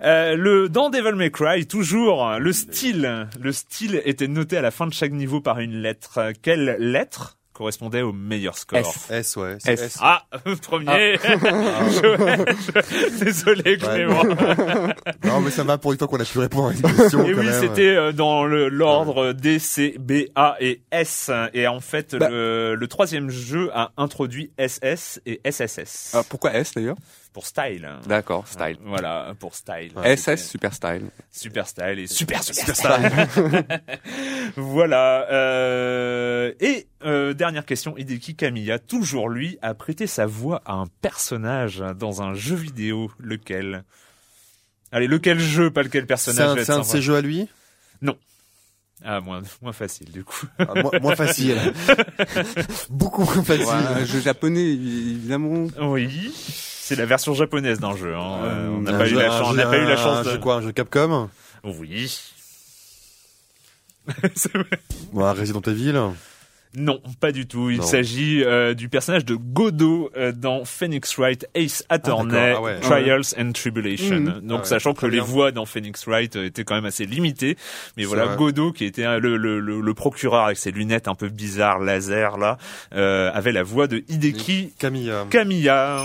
[0.02, 4.70] Euh, le dans Devil May Cry, toujours le style, le style était noté à la
[4.70, 6.32] fin de chaque niveau par une lettre.
[6.42, 7.37] Quelle lettre?
[7.58, 9.08] Correspondait au meilleur score S.
[9.10, 9.56] S, ouais.
[9.66, 9.80] S.
[9.82, 9.98] S.
[10.00, 10.22] Ah,
[10.62, 11.18] premier.
[12.00, 14.22] Joël, je- Désolé Clément.
[15.24, 17.24] Non, mais ça va pour une fois qu'on a pu répondre à une question.
[17.26, 21.30] Et quand oui, c'était euh, dans l'ordre D, C, B, A et S.
[21.52, 22.28] Et en fait, Bah.
[22.30, 26.96] le, le troisième jeu a introduit SS et SSS Ah, pourquoi S d'ailleurs?
[27.38, 27.88] Pour style.
[28.04, 28.78] D'accord, style.
[28.84, 29.92] Voilà, pour style.
[30.04, 31.02] SS, super style.
[31.30, 33.28] Super style et super super, style.
[34.56, 35.28] voilà.
[35.30, 40.86] Euh, et euh, dernière question, Hideki Kamiya, toujours lui, a prêté sa voix à un
[41.00, 43.08] personnage dans un jeu vidéo.
[43.20, 43.84] Lequel?
[44.90, 46.96] Allez, lequel jeu, pas lequel personnage un, c'est un de sympa.
[46.96, 47.48] ses jeux à lui?
[49.04, 50.44] Ah, moins, moins facile du coup.
[50.58, 51.56] Ah, moins, moins facile.
[52.90, 53.64] Beaucoup moins facile.
[53.64, 53.72] Ouais,
[54.02, 55.68] un jeu japonais, évi- évidemment.
[55.80, 56.34] Oui.
[56.88, 58.14] C'est la version japonaise d'un jeu.
[58.14, 58.38] Hein.
[58.44, 60.36] Euh, on n'a pas, eu la chance- on n'a pas eu la chance de...
[60.38, 61.28] quoi Un jeu Capcom
[61.64, 62.18] Oui.
[64.34, 64.64] C'est vrai.
[65.12, 65.94] Bon, un Resident Evil
[66.74, 67.68] Non, pas du tout.
[67.70, 72.34] Il s'agit euh, du personnage de Godot euh, dans Phoenix Wright Ace Attorney.
[72.56, 72.80] Ah ouais.
[72.80, 74.20] Trials and Tribulation.
[74.20, 74.40] Mhm.
[74.40, 77.04] Donc Ah ouais, sachant que les voix dans Phoenix Wright euh, étaient quand même assez
[77.04, 77.56] limitées,
[77.98, 78.36] mais voilà vrai.
[78.36, 81.80] Godot qui était euh, le, le, le, le procureur avec ses lunettes un peu bizarres
[81.80, 82.56] laser là
[82.94, 86.04] euh, avait la voix de Hideki euh, Kamiya.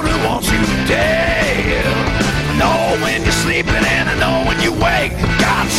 [4.61, 5.11] you wake.
[5.39, 5.69] Got a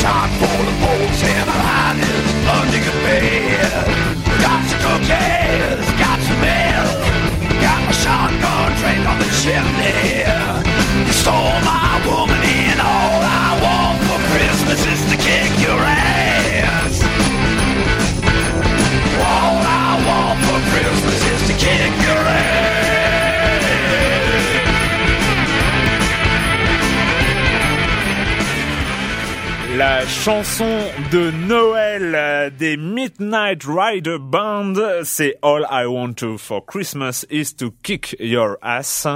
[30.22, 30.78] chanson
[31.10, 37.56] de Noël euh, des Midnight Rider Band, c'est All I Want to for Christmas is
[37.56, 39.08] to kick your ass.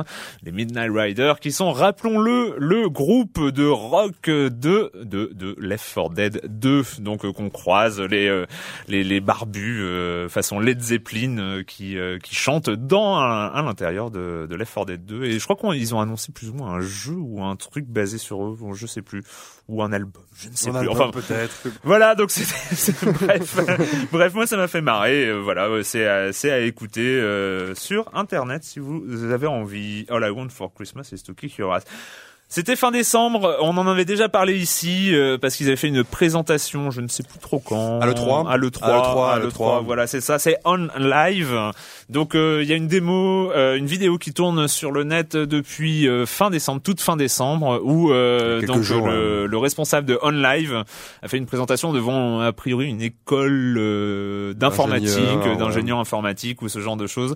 [0.42, 6.10] Les Midnight Riders qui sont, rappelons-le, le groupe de rock de de de Left 4
[6.10, 8.44] Dead 2, donc euh, qu'on croise les euh,
[8.88, 14.48] les, les barbus euh, façon Led Zeppelin qui euh, qui chantent dans à l'intérieur de,
[14.50, 16.80] de Left 4 Dead 2 et je crois qu'ils ont annoncé plus ou moins un
[16.80, 19.22] jeu ou un truc basé sur eux, bon, je sais plus,
[19.68, 20.78] ou un album, je ne sais un plus.
[20.90, 21.54] album, Enfin, peut-être.
[21.82, 23.56] voilà, donc c'était c'est- bref,
[24.12, 25.26] bref, moi ça m'a fait marrer.
[25.26, 29.02] euh, voilà, c'est à, c'est à écouter euh, sur internet si vous
[29.32, 30.06] avez envie.
[30.08, 31.82] All I want for Christmas is to kick your ass.
[32.48, 36.04] C'était fin décembre, on en avait déjà parlé ici euh, parce qu'ils avaient fait une
[36.04, 37.98] présentation, je ne sais plus trop quand.
[38.00, 38.48] À l'E3.
[38.48, 38.84] À l'E3.
[38.84, 41.52] À l'E3, à l'E3, Voilà, c'est ça, c'est on live.
[42.08, 45.36] Donc euh, il y a une démo, euh, une vidéo qui tourne sur le net
[45.36, 50.16] depuis euh, fin décembre, toute fin décembre, où euh, donc jours, le, le responsable de
[50.22, 50.84] On Live
[51.22, 55.56] a fait une présentation devant a priori une école euh, d'informatique, D'ingénieurs, ouais.
[55.56, 57.34] d'ingénieurs informatiques ou ce genre de choses.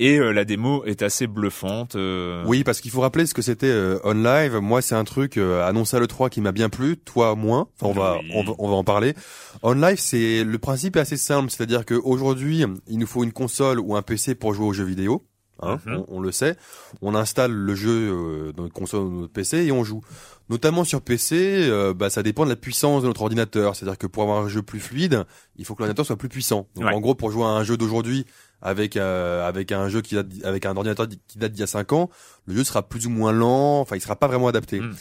[0.00, 1.96] Et euh, la démo est assez bluffante.
[1.96, 4.56] euh, Oui, parce qu'il faut rappeler ce que c'était euh, On Live.
[4.58, 6.96] Moi, c'est un truc euh, annoncé à l'E3 qui m'a bien plu.
[6.96, 7.68] Toi, moins.
[7.80, 8.30] Enfin, on va, Oui.
[8.34, 9.14] on va, on va en parler.
[9.62, 11.50] On Live, c'est le principe est assez simple.
[11.50, 15.24] C'est-à-dire qu'aujourd'hui, il nous faut une console ou un PC pour jouer aux jeux vidéo.
[15.60, 16.04] Hein, Mhm.
[16.08, 16.54] on, on le sait.
[17.02, 20.02] On installe le jeu dans notre console ou notre PC et on joue.
[20.50, 21.36] Notamment sur PC,
[21.68, 23.74] euh, bah, ça dépend de la puissance de notre ordinateur.
[23.74, 25.24] C'est-à-dire que pour avoir un jeu plus fluide,
[25.56, 26.68] il faut que l'ordinateur soit plus puissant.
[26.76, 26.94] Donc Ouais.
[26.94, 28.24] en gros, pour jouer à un jeu d'aujourd'hui
[28.60, 31.68] avec euh, avec un jeu qui date avec un ordinateur qui date d'il y a
[31.68, 32.10] 5 ans,
[32.46, 33.80] le jeu sera plus ou moins lent.
[33.80, 34.80] Enfin, il sera pas vraiment adapté.
[34.80, 34.96] Mm.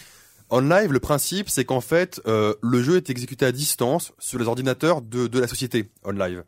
[0.50, 4.40] En live, le principe, c'est qu'en fait, euh, le jeu est exécuté à distance sur
[4.40, 6.44] les ordinateurs de, de la société on live.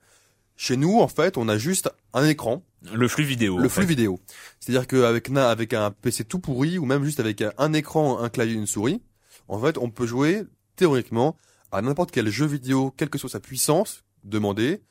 [0.56, 3.58] Chez nous, en fait, on a juste un écran, le flux vidéo.
[3.58, 3.90] le en flux fait.
[3.90, 4.20] vidéo.
[4.60, 8.30] C'est-à-dire qu'avec avec un PC tout pourri ou même juste avec un, un écran, un
[8.30, 9.02] clavier, une souris,
[9.48, 10.44] en fait, on peut jouer
[10.76, 11.36] théoriquement
[11.72, 14.82] à n'importe quel jeu vidéo, quelle que soit sa puissance demandée.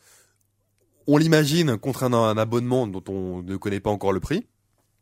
[1.10, 4.46] On l'imagine contre un, abonnement dont on ne connaît pas encore le prix.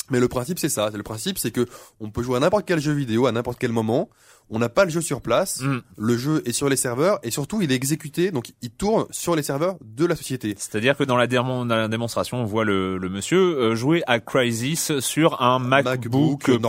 [0.09, 0.89] Mais le principe c'est ça.
[0.91, 1.67] Le principe c'est que
[1.99, 4.09] on peut jouer à n'importe quel jeu vidéo à n'importe quel moment.
[4.49, 5.61] On n'a pas le jeu sur place.
[5.63, 5.79] Mm.
[5.99, 9.35] Le jeu est sur les serveurs et surtout il est exécuté donc il tourne sur
[9.35, 10.55] les serveurs de la société.
[10.57, 14.03] C'est-à-dire que dans la, démon- dans la démonstration, on voit le, le monsieur euh, jouer
[14.07, 16.61] à Crysis sur un MacBook, normal,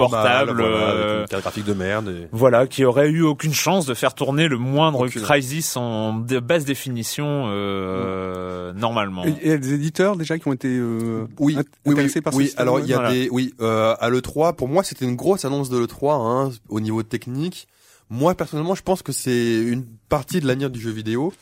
[0.47, 2.09] portable, voilà, euh, avec une carte graphique de merde.
[2.09, 5.21] et- voilà, qui aurait eu aucune chance de faire tourner le moindre Aucune.
[5.21, 9.25] Crysis en basse définition euh, normalement.
[9.25, 12.37] Et il y a des éditeurs déjà qui ont été euh, Oui, oui, par ce
[12.37, 12.53] oui.
[12.57, 13.11] Alors il y a Voilà.
[13.13, 16.15] des, oui, euh, à le 3 pour moi c'était une grosse annonce de le 3
[16.15, 17.66] hein, au niveau technique.
[18.09, 21.33] Moi personnellement, je pense que c'est une partie de l'avenir du jeu vidéo.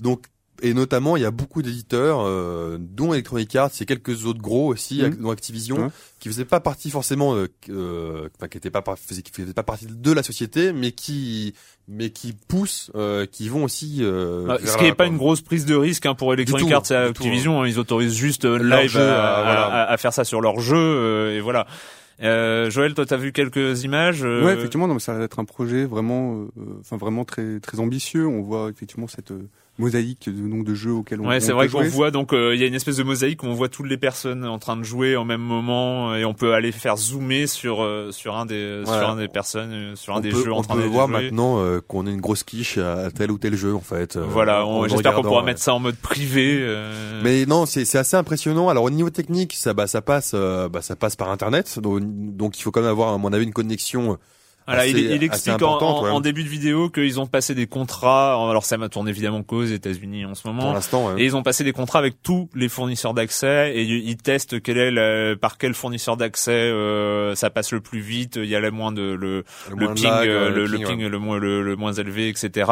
[0.00, 0.26] Donc
[0.62, 4.66] et notamment il y a beaucoup d'éditeurs, euh, dont Electronic Arts, et quelques autres gros
[4.70, 5.16] aussi, Mhm.
[5.16, 5.88] dont Activision, Ouais.
[6.18, 9.62] qui faisaient pas partie forcément, euh, euh, enfin qui étaient pas, faisaient- qui faisaient pas
[9.62, 11.54] partie de la société, mais qui,
[11.88, 14.00] mais qui poussent, euh, qui vont aussi.
[14.00, 16.74] Euh, Ah, ce qui n'est pas une grosse prise de risque hein, pour Electronic tout,
[16.74, 17.62] Arts et tout, Activision.
[17.62, 17.66] hein.
[17.66, 19.64] Ils autorisent juste euh, live jeu, à, voilà.
[19.64, 21.66] à- à faire ça sur leur jeu euh, et voilà.
[22.22, 25.38] Euh, Joël, toi, t'as vu quelques images euh, Ouais, effectivement, non, mais ça va être
[25.38, 28.26] un projet vraiment, euh, enfin vraiment très très ambitieux.
[28.26, 29.48] On voit effectivement cette euh,
[29.80, 31.26] mosaïque de nombre de jeux auxquels on.
[31.28, 33.02] Ouais, c'est on vrai peut qu'on voit donc euh, il y a une espèce de
[33.02, 36.24] mosaïque où on voit toutes les personnes en train de jouer au même moment et
[36.24, 38.84] on peut aller faire zoomer sur euh, sur un des Ouais.
[38.86, 40.82] sur un des personnes euh, sur un on des peut, jeux en on train peut
[40.82, 41.22] de voir jouer.
[41.24, 44.16] maintenant euh, qu'on a une grosse quiche à tel ou tel jeu en fait.
[44.16, 45.46] euh, Voilà, on- en j'espère qu'on pourra ouais.
[45.46, 46.58] mettre ça en mode privé.
[46.60, 48.68] euh, Mais non, c'est c'est assez impressionnant.
[48.68, 52.00] Alors au niveau technique, ça bah ça passe euh, bah ça passe par internet, donc,
[52.04, 54.18] donc il faut quand même avoir à mon avis une connexion.
[54.74, 56.10] Voilà, il, assez- il explique en, en- ouais.
[56.10, 58.32] en début de vidéo qu'ils ont passé des contrats.
[58.34, 60.72] Alors ça m'a tourné évidemment qu'aux États-Unis en ce Pour moment.
[60.72, 61.20] l'instant, ouais.
[61.22, 64.78] Et ils ont passé des contrats avec tous les fournisseurs d'accès et ils testent quel
[64.78, 68.36] est le- par quel fournisseur d'accès euh, ça passe le plus vite.
[68.36, 69.44] Il y a le moins de le,
[69.76, 71.08] le ping, lag, euh, euh, le, le ping, ping ouais.
[71.08, 72.70] le moins le, le moins élevé, etc.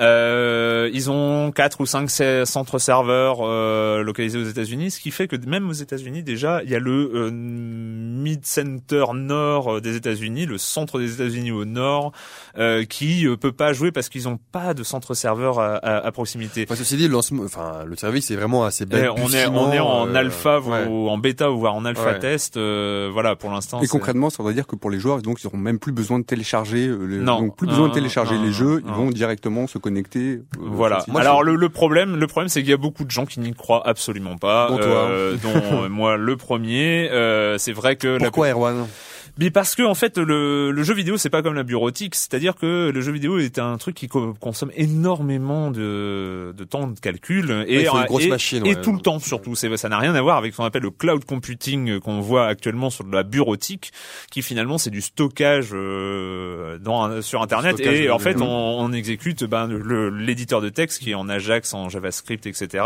[0.00, 5.28] Euh, ils ont quatre ou cinq centres serveurs euh, localisés aux États-Unis, ce qui fait
[5.28, 9.96] que même aux États-Unis déjà, il y a le euh, mid center nord euh, des
[9.96, 12.12] États-Unis, le centre des États-Unis au nord,
[12.58, 16.06] euh, qui euh, peut pas jouer parce qu'ils ont pas de centre serveur à, à,
[16.06, 16.64] à proximité.
[16.66, 19.10] Enfin, ceci dit, le lancement, enfin le service est vraiment assez Eh, belle.
[19.10, 20.86] on est on est en alpha ouais.
[20.88, 22.18] ou en bêta ou voire en alpha Ouais.
[22.18, 22.56] test.
[22.56, 23.80] euh, voilà, pour l'instant.
[23.82, 26.18] Et concrètement, ça veut dire que pour les joueurs, donc ils auront même plus besoin
[26.18, 27.40] de télécharger, euh, les, Non.
[27.40, 28.88] donc plus besoin de télécharger non, les jeux, non.
[28.88, 30.36] ils vont directement se connecter.
[30.36, 30.96] euh, Voilà.
[31.00, 31.18] facilement.
[31.18, 33.52] Alors le, le problème, le problème, c'est qu'il y a beaucoup de gens qui n'y
[33.52, 34.68] croient absolument pas.
[34.70, 34.86] Dont toi.
[34.86, 37.10] euh, dont euh, moi le premier.
[37.10, 38.86] Euh, c'est vrai que la- Pourquoi Erwan?
[39.38, 42.54] Mais parce que en fait le, le jeu vidéo c'est pas comme la bureautique, c'est-à-dire
[42.54, 46.98] que le jeu vidéo est un truc qui co- consomme énormément de, de temps de
[47.00, 48.80] calcul et grosse et, machine, et ouais.
[48.82, 49.54] tout le temps surtout.
[49.54, 52.90] Ça n'a rien à voir avec ce qu'on appelle le cloud computing qu'on voit actuellement
[52.90, 53.92] sur de la bureautique,
[54.30, 58.92] qui finalement c'est du stockage euh, dans sur internet Stockage et en fait on, on
[58.92, 59.66] exécute ben
[60.12, 62.84] l'éditeur de texte qui est en Ajax, en JavaScript, etc.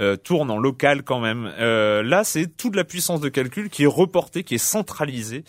[0.00, 1.52] euh, tourne en local quand même.
[1.58, 5.44] Euh, là c'est toute la puissance de calcul qui est reportée, qui est centralisée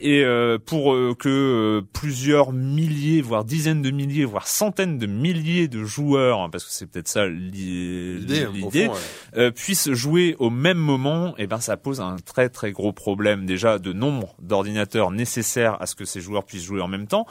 [0.00, 5.06] et euh, pour euh, que euh, plusieurs milliers, voire dizaines de milliers, voire centaines de
[5.06, 8.94] milliers de joueurs, hein, parce que c'est peut-être ça l'i- L'idée, ouais.
[9.36, 13.46] euh, puissent jouer au même moment, et ben ça pose un très très gros problème
[13.46, 17.26] déjà de nombre d'ordinateurs nécessaires à ce que ces joueurs puissent jouer en même temps.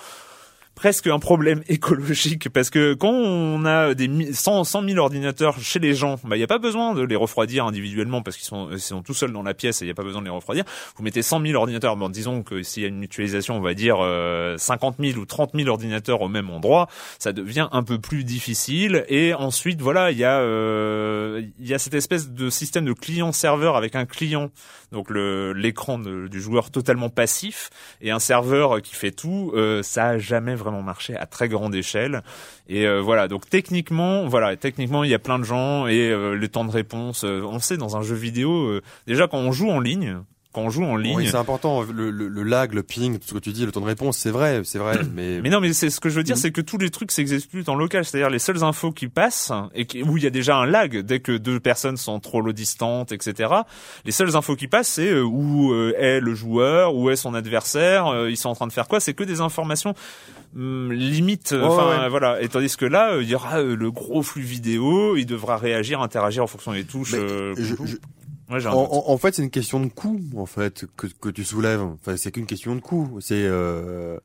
[0.76, 5.60] Presque un problème écologique parce que quand on a des mi- 100, 100 000 ordinateurs
[5.60, 8.46] chez les gens, bah il y a pas besoin de les refroidir individuellement parce qu'ils
[8.46, 10.26] sont, ils sont tout seuls dans la pièce et il y a pas besoin de
[10.26, 10.64] les refroidir.
[10.98, 13.74] Vous mettez 100 000 ordinateurs, bon disons que s'il y a une mutualisation, on va
[13.74, 16.88] dire euh, 50 000 ou 30 000 ordinateurs au même endroit,
[17.20, 19.06] ça devient un peu plus difficile.
[19.08, 22.94] Et ensuite, voilà, il y a euh, il y a cette espèce de système de
[22.94, 24.50] client-serveur avec un client,
[24.92, 27.70] donc le l'écran du joueur totalement passif
[28.02, 29.52] et un serveur qui fait tout.
[29.56, 32.22] euh, ça a jamais vraiment marché à très grande échelle.
[32.68, 36.34] Et euh, voilà, donc techniquement, voilà, techniquement, il y a plein de gens et euh,
[36.34, 39.52] les temps de réponse, euh, on sait dans un jeu vidéo, euh, déjà quand on
[39.52, 40.20] joue en ligne,
[40.56, 41.18] quand on joue en ligne.
[41.18, 41.84] Oui, c'est important.
[41.84, 44.18] Le, le, le lag, le ping, tout ce que tu dis, le temps de réponse,
[44.18, 45.00] c'est vrai, c'est vrai.
[45.14, 46.24] mais Mais non, mais c'est ce que je veux Mm.
[46.24, 49.52] dire, c'est que tous les trucs s'exécutent en local, c'est-à-dire les seules infos qui passent
[49.76, 52.40] et qui, où il y a déjà un lag dès que deux personnes sont trop
[52.42, 53.54] loin distantes, etc.
[54.06, 57.34] Les seules infos qui passent, c'est euh, où euh, est le joueur, où est son
[57.34, 59.00] adversaire, euh, ils sont en train de faire quoi?
[59.02, 59.94] C'est que des informations
[60.56, 61.52] hum, limite.
[61.52, 62.10] Ouais, Enfin ouais.
[62.10, 62.42] voilà.
[62.42, 66.44] Et tandis que là, il y aura le gros flux vidéo, il devra réagir, interagir
[66.44, 67.14] en fonction des touches.
[67.14, 67.88] Euh, je- coucou.
[67.88, 67.98] je-
[68.50, 71.44] Ouais, en, en- en fait, c'est une question de coût, en fait, que, que tu
[71.44, 71.82] soulèves.
[71.82, 73.18] Enfin, c'est qu'une question de coût.
[73.20, 74.18] C'est euh,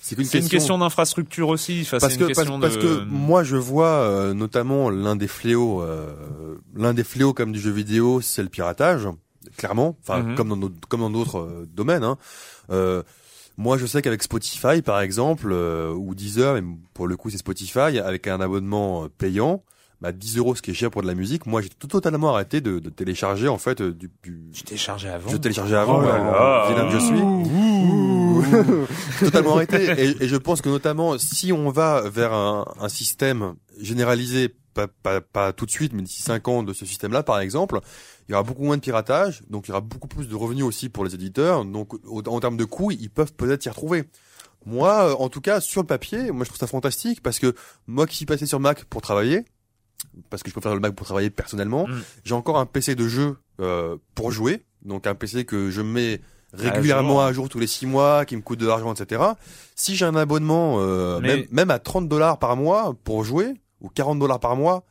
[0.00, 1.80] c'est qu'une une question d'infrastructure aussi.
[1.82, 5.82] Enfin, parce que une parce, question que moi je vois euh, notamment l'un des fléaux
[5.82, 6.12] euh,
[6.74, 9.08] l'un des fléaux comme du jeu vidéo c'est le piratage
[9.56, 10.34] clairement enfin Mhm.
[10.36, 12.16] comme dans d'autres comme dans d'autres euh, domaines hein.
[12.70, 13.02] Euh,
[13.56, 16.62] moi je sais qu'avec Spotify par exemple euh, ou Deezer mais
[16.94, 19.62] pour le coup c'est Spotify avec un abonnement payant
[20.00, 22.32] bah 10 euros ce qui est cher pour de la musique moi j'ai tout- totalement
[22.34, 25.28] arrêté de, de télécharger en fait euh, du, du Je téléchargeais avant.
[25.30, 26.84] je téléchargeais avant Oh là là.
[26.84, 28.42] que je suis Ouh.
[29.20, 29.82] totalement arrêté.
[29.98, 34.86] Et, et je pense que notamment, si on va vers un, un système généralisé, pas,
[34.86, 37.80] pas, pas tout de suite, mais d'ici 5 ans de ce système-là, par exemple,
[38.28, 40.64] il y aura beaucoup moins de piratage, donc il y aura beaucoup plus de revenus
[40.64, 41.64] aussi pour les éditeurs.
[41.64, 44.04] Donc, au- en termes de coûts, ils peuvent peut-être s'y retrouver.
[44.66, 47.54] Moi, euh, en tout cas, sur le papier, moi je trouve ça fantastique parce que
[47.86, 49.44] moi qui suis passé sur Mac pour travailler,
[50.30, 52.02] parce que je préfère le Mac pour travailler personnellement, Mm.
[52.24, 56.20] j'ai encore un PC de jeu euh, pour jouer, donc un PC que je mets
[56.52, 57.22] régulièrement jour.
[57.22, 59.22] à jour tous les six mois, qui me coûte de l'argent, etc.
[59.74, 63.54] Si j'ai un abonnement, euh, Mais- même, même à 30 dollars par mois pour jouer,
[63.80, 64.84] ou 40 dollars par mois,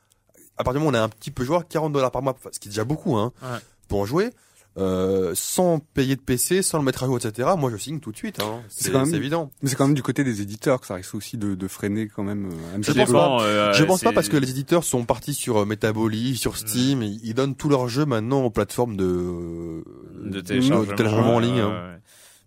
[0.57, 2.35] à partir du moment où on est un petit peu joueur, 40 dollars par mois,
[2.51, 3.59] ce qui est déjà beaucoup, hein, Ouais.
[3.87, 4.29] pour jouer,
[4.77, 7.49] euh, sans payer de PC, sans le mettre à jour, etc.
[7.57, 8.41] Moi, je signe tout de suite.
[8.41, 8.61] Hein.
[8.69, 9.51] C'est C'est quand même- c'est évident.
[9.61, 12.07] Mais c'est quand même du côté des éditeurs que ça risque aussi de, de freiner
[12.07, 13.13] quand même euh, un Je petit pense peu.
[13.13, 13.41] pas.
[13.43, 17.01] euh, je pense pas parce que les éditeurs sont partis sur euh, Metaboly, sur Steam,
[17.01, 19.83] ils, ils donnent tous leurs jeux maintenant aux plateformes de,
[20.25, 21.59] de téléchargement, de téléchargement en ligne.
[21.59, 21.69] hein.
[21.93, 21.99] ouais.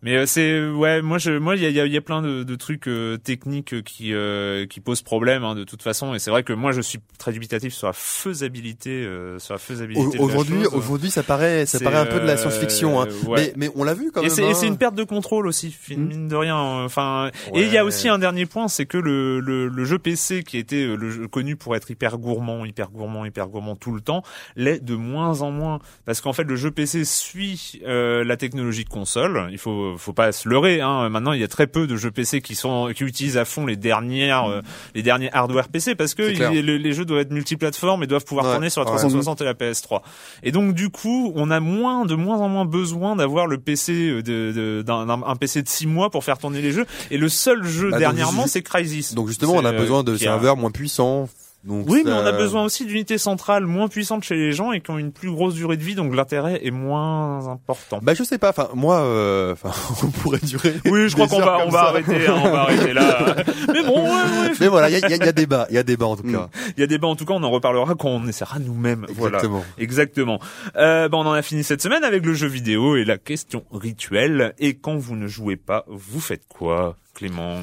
[0.02, 1.96] Mais euh, c'est ouais, moi je moi il y a, il y, a, il y
[1.96, 5.82] a plein de, de trucs euh, techniques qui euh, qui posent problème hein, de toute
[5.82, 9.54] façon et c'est vrai que moi je suis très dubitatif sur la faisabilité euh, sur
[9.54, 10.18] la faisabilité.
[10.18, 13.08] Aujourd'hui, aujourd'hui, ça paraît, ça paraît un peu de la euh, science-fiction, hein.
[13.26, 13.52] ouais.
[13.56, 14.30] mais, mais on l'a vu quand Et même.
[14.34, 14.54] c'est, et hein.
[14.54, 16.06] c'est une perte de contrôle aussi, fin- Mm.
[16.06, 16.56] mine de rien.
[16.56, 19.84] euh, Enfin, et il y a aussi un dernier point, c'est que le, le, le
[19.84, 23.48] jeu PC qui était euh, le jeu connu pour être hyper gourmand, hyper gourmand, hyper
[23.48, 24.22] gourmand tout le temps,
[24.56, 28.84] l'est de moins en moins parce qu'en fait le jeu PC suit euh, la technologie
[28.84, 29.48] de console.
[29.50, 30.80] Il faut faut pas se leurrer.
[30.80, 31.08] Hein.
[31.08, 33.66] Maintenant, il y a très peu de jeux PC qui sont qui utilisent à fond
[33.66, 34.60] les dernières euh,
[34.94, 38.24] les derniers hardware PC parce que il- les, les jeux doivent être multiplateformes et doivent
[38.24, 38.96] pouvoir Ouais, tourner sur la ouais.
[38.96, 40.02] 360 et la PS3.
[40.42, 43.92] Et donc du coup, on a moins de moins en moins besoin d'avoir le PC
[44.10, 46.86] euh, de, d'un d'un- un PC de 6 mois pour faire tourner les jeux.
[47.10, 49.14] Et le seul jeu Bah, dernièrement, c'est Crysis.
[49.14, 51.28] Donc justement, on a C'est, besoin euh, de a- serveurs moins puissants.
[51.62, 54.80] Donc Oui, mais on a besoin aussi d'unités centrales moins puissantes chez les gens et
[54.80, 57.98] qui ont une plus grosse durée de vie, donc l'intérêt est moins important.
[58.02, 58.48] Bah je sais pas.
[58.48, 59.70] Enfin moi, euh, enfin
[60.02, 60.74] on pourrait durer.
[60.86, 63.34] Oui, je crois qu'on va on va arrêter, hein, on va arrêter là.
[63.74, 64.52] Mais bon, ouais, ouais.
[64.58, 66.06] Mais voilà, il y a, y a- il y a débat, il y a débat
[66.06, 66.32] en tout Mm.
[66.32, 66.48] cas.
[66.76, 69.06] Il y a débat en tout cas, on en reparlera quand on essaiera nous-mêmes.
[69.10, 69.36] Voilà.
[69.38, 69.64] Exactement.
[69.76, 70.40] Exactement.
[70.76, 73.64] Euh, bah, on en a fini cette semaine avec le jeu vidéo et la question
[73.70, 74.54] rituelle.
[74.58, 77.58] Et quand vous ne jouez pas, vous faites quoi, Clément?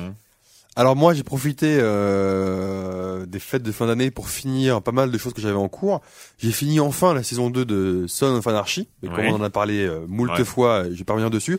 [0.78, 5.17] Alors moi, j'ai profité euh, des fêtes de fin d'année pour finir pas mal de
[5.17, 6.01] choses que j'avais en cours.
[6.38, 9.49] J'ai fini enfin la saison 2 de Son of Anarchy, mais comme on en a
[9.49, 10.45] parlé euh, moult Ouais.
[10.45, 11.57] fois, je vais pas revenir dessus.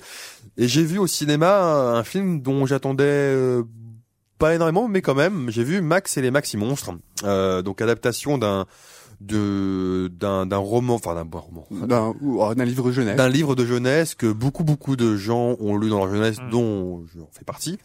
[0.56, 3.64] Et j'ai vu au cinéma un, un film dont j'attendais euh,
[4.38, 6.92] pas énormément, mais quand même, j'ai vu Max et les Maxi Monstres,
[7.24, 8.66] euh, donc adaptation d'un
[9.20, 13.16] de d'un d'un roman, enfin d'un bon roman, D'un oh, d'un livre jeunesse.
[13.16, 16.50] d'un livre de jeunesse que beaucoup beaucoup de gens ont lu dans leur jeunesse, Mm.
[16.50, 17.78] dont je fais partie.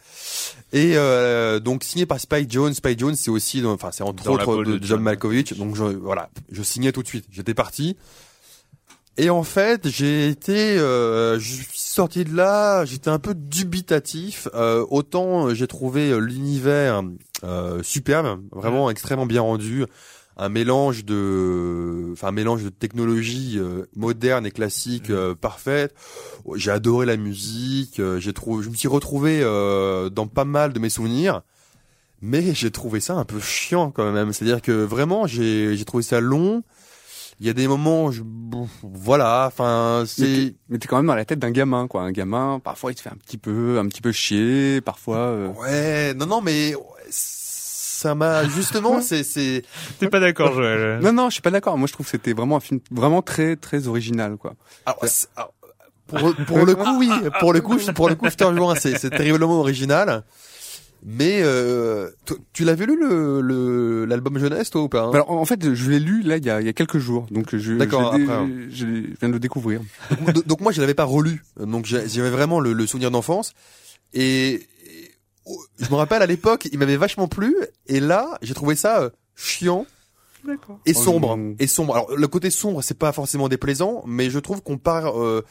[0.74, 2.74] Et euh, donc signé par Spike Jones.
[2.74, 5.02] Spike Jones, c'est aussi, enfin c'est entre Dans autres de, de John.
[5.02, 5.58] Malkovich.
[5.58, 7.26] Donc je, voilà, je signais tout de suite.
[7.32, 7.98] J'étais parti.
[9.16, 14.48] Et en fait, j'ai été, euh, je suis sorti de là, j'étais un peu dubitatif.
[14.56, 17.04] Euh, autant euh, j'ai trouvé euh, l'univers
[17.44, 19.86] euh, superbe, vraiment extrêmement bien rendu,
[20.38, 25.94] un mélange de, enfin un mélange de technologie euh, moderne et classique euh, parfaite.
[26.56, 30.80] J'ai adoré la musique, euh, j'ai trouvé, je me suis retrouvé dans pas mal de
[30.80, 31.42] mes souvenirs.
[32.22, 34.34] mais j'ai trouvé ça un peu chiant quand même.
[34.34, 36.64] C'est-à-dire que vraiment, j'ai j'ai trouvé ça long.
[37.40, 41.16] Il y a des moments, je, bon, voilà, enfin, c'est mais t'es quand même dans
[41.16, 42.04] la tête d'un gamin, quoi.
[42.04, 45.50] Un gamin, parfois il te fait un petit peu, un petit peu chier, parfois.
[45.60, 46.74] ouais, non, non, mais
[48.04, 49.64] ça m'a justement, c'est c'est
[50.00, 51.78] T'es pas d'accord, Joël Non, non, je suis pas d'accord.
[51.78, 54.54] Moi, je trouve que c'était vraiment un film vraiment très, très original, quoi.
[54.86, 55.54] Alors, c'est- alors,
[56.08, 57.10] pour, pour le coup, oui.
[57.40, 58.76] Pour le coup, je- pour le coup, je te rejoins.
[58.76, 60.24] C'est, c'est terriblement original.
[61.06, 62.10] Mais euh,
[62.54, 65.12] tu l'avais lu le, le l'album jeunesse, toi ou pas hein?
[65.14, 67.26] Alors, en fait, je l'ai lu là il y a, il y a quelques jours,
[67.30, 68.86] donc je, D'accord, je, après, je
[69.20, 69.82] viens de le découvrir.
[70.22, 71.44] donc, donc moi, je l'avais pas relu.
[71.60, 73.54] Donc j'ai- j'avais vraiment le, le souvenir d'enfance.
[74.14, 74.66] Et,
[75.80, 77.56] je me rappelle à l'époque, il m'avait vachement plu.
[77.88, 79.86] Et là, j'ai trouvé ça euh, chiant
[80.86, 81.38] et Oh, sombre.
[81.38, 81.56] non.
[81.60, 81.96] Et sombre.
[81.96, 85.22] Alors le côté sombre, c'est pas forcément déplaisant, mais je trouve qu'on part.
[85.22, 85.44] Euh,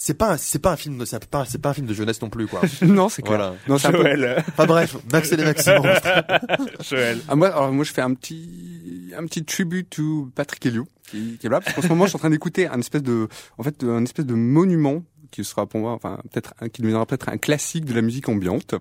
[0.00, 1.92] c'est pas, un- c'est pas un film, de- c'est pas, c'est pas un film de
[1.92, 2.60] jeunesse non plus, quoi.
[2.82, 3.36] non, c'est clair.
[3.38, 3.54] Voilà.
[3.68, 4.44] Non, c'est un peu- Joël.
[4.48, 5.82] Enfin bref, Max et les Maximum.
[6.88, 7.18] Joël.
[7.28, 11.36] Ah, moi, alors moi, je fais un petit, un petit tribute to Patrick Helio, qui,
[11.38, 13.28] qui est là, parce qu'en ce moment, je suis en train d'écouter un espèce de,
[13.58, 17.28] en fait, un espèce de monument qui sera pour moi, enfin, peut-être, qui deviendra peut-être
[17.28, 18.76] un classique de la musique ambiante.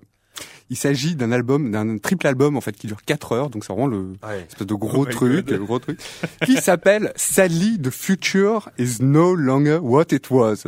[0.70, 3.72] Il s'agit d'un album, d'un triple album, en fait, qui dure 4 heures, donc c'est
[3.72, 4.46] vraiment le, Ouais.
[4.50, 6.00] espèce de gros Oh truc, le gros truc,
[6.46, 10.64] qui s'appelle Sadly, the future is no longer what it was.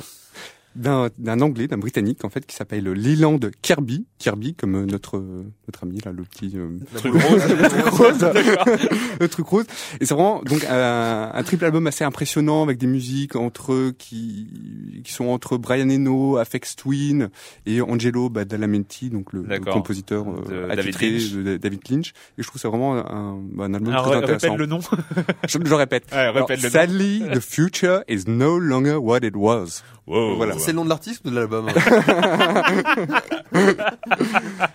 [0.76, 4.06] D'un, d'un anglais, d'un britannique, en fait, qui s'appelle Leland Kirby.
[4.20, 7.44] Kirby, comme euh, notre, euh, notre ami, là, le petit, euh, Truc rose.
[7.50, 8.26] le truc rose.
[9.20, 9.66] le truc rose.
[10.00, 13.94] Et c'est vraiment donc un, un triple album assez impressionnant avec des musiques entre eux
[13.98, 17.30] qui qui sont entre Brian Eno, Afex Twin
[17.66, 21.32] et Angelo Badalamenti, donc le, le compositeur De euh, David attitré Lynch.
[21.34, 22.10] de David Lynch.
[22.38, 24.48] Et je trouve ça vraiment un, un album Alors, très ré- intéressant.
[24.52, 24.80] répète le nom.
[25.48, 26.06] Je, je répète.
[26.12, 26.74] Ouais, Alors, répète le nom.
[26.74, 29.82] Sadly, the future is no longer what it was.
[30.06, 30.36] Wow.
[30.38, 30.58] Voilà.
[30.70, 31.68] C'est le nom de l'artiste ou de l'album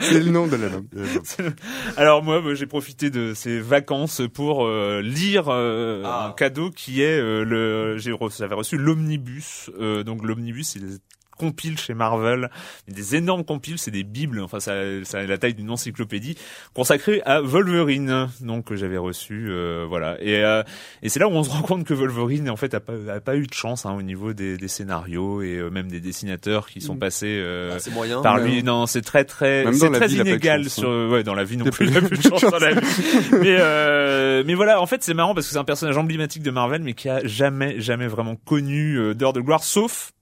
[0.01, 0.87] C'est le nom de l'album.
[1.97, 6.27] Alors moi, j'ai profité de ces vacances pour euh, lire euh, Ah.
[6.27, 7.97] un cadeau qui est euh, le.
[7.99, 9.71] J'avais reçu l'omnibus.
[10.05, 10.97] Donc l'omnibus, c'est des
[11.37, 12.51] compiles chez Marvel,
[12.89, 14.41] des énormes compiles, c'est des bibles.
[14.41, 14.75] Enfin, ça,
[15.05, 16.37] ça a la taille d'une encyclopédie
[16.75, 18.29] consacrée à Wolverine.
[18.41, 20.17] Donc que j'avais reçu, euh, voilà.
[20.21, 20.63] Et, euh,
[21.03, 23.21] et c'est là où on se rend compte que Wolverine, en fait, a pas, a
[23.21, 26.67] pas eu de chance hein, au niveau des, des scénarios et euh, même des dessinateurs
[26.69, 27.39] qui sont passés.
[27.41, 28.23] euh, Ah, moyen.
[28.23, 30.81] par mais- lui, non, c'est très très, c'est très vie, inégal chance, hein.
[30.83, 32.59] sur, ouais, dans la vie non plus, il pas a eu plus de chance dans
[32.59, 32.81] la vie.
[33.33, 36.51] mais, euh, mais voilà, en fait, c'est marrant parce que c'est un personnage emblématique de
[36.51, 40.13] Marvel, mais qui a jamais, jamais vraiment connu euh, d'heure de gloire, sauf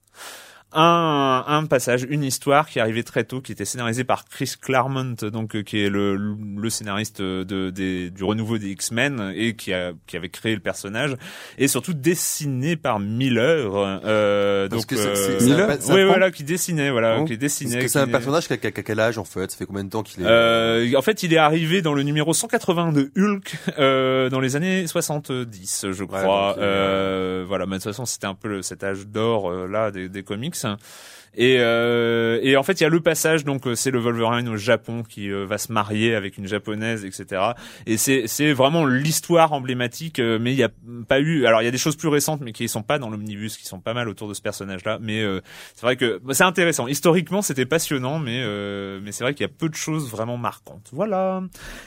[0.75, 5.15] un, un passage, une histoire qui arrivait très tôt, qui était scénarisée par Chris Claremont,
[5.33, 9.73] donc euh, qui est le, le scénariste de, des, du renouveau des X-Men et qui
[9.73, 11.17] a qui avait créé le personnage
[11.59, 13.73] et surtout dessiné par Miller.
[14.05, 16.45] Euh, Parce donc que c'est- euh, c'est- c'est Miller un- c'est un oui, voilà, qui
[16.45, 17.25] dessinait, voilà, Oh.
[17.25, 17.73] qui dessinait.
[17.75, 19.51] Parce que c'est un personnage qui a, qui a- qui a quel âge en fait?
[19.51, 20.27] Ça fait combien de temps qu'il est?
[20.27, 24.57] Euh, en fait, il est arrivé dans le numéro 180 de Hulk euh, dans les
[24.57, 26.23] années 70, je crois.
[26.23, 29.51] donc, est- euh, voilà, mais de toute façon, c'était un peu le- cet âge d'or
[29.51, 30.55] euh, là des, des comics.
[30.65, 31.22] Netflix.
[31.35, 34.49] Et, euh, et en fait, il y a le passage, donc euh, c'est le Wolverine
[34.49, 37.43] au Japon qui euh, va se marier avec une japonaise, etc.
[37.87, 40.71] Et c'est vraiment l'histoire emblématique, euh, mais il y a
[41.09, 41.47] pas eu.
[41.47, 43.67] Alors il y a des choses plus récentes, mais qui sont pas dans l'omnibus, qui
[43.67, 44.99] sont pas mal autour de ce personnage-là.
[45.01, 45.41] Mais euh,
[45.75, 46.87] c'est vrai que bah, c'est intéressant.
[46.87, 50.37] Historiquement, c'était passionnant, mais euh, mais c'est vrai qu'il y a peu de choses vraiment
[50.37, 50.91] marquantes.
[50.93, 51.43] Voilà.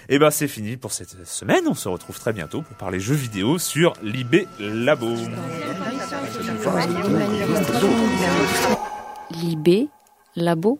[0.09, 1.65] Et ben c'est fini pour cette semaine.
[1.67, 5.15] On se retrouve très bientôt pour parler jeux vidéo sur l'IB Labo.
[9.29, 9.89] Libé,
[10.35, 10.79] labo,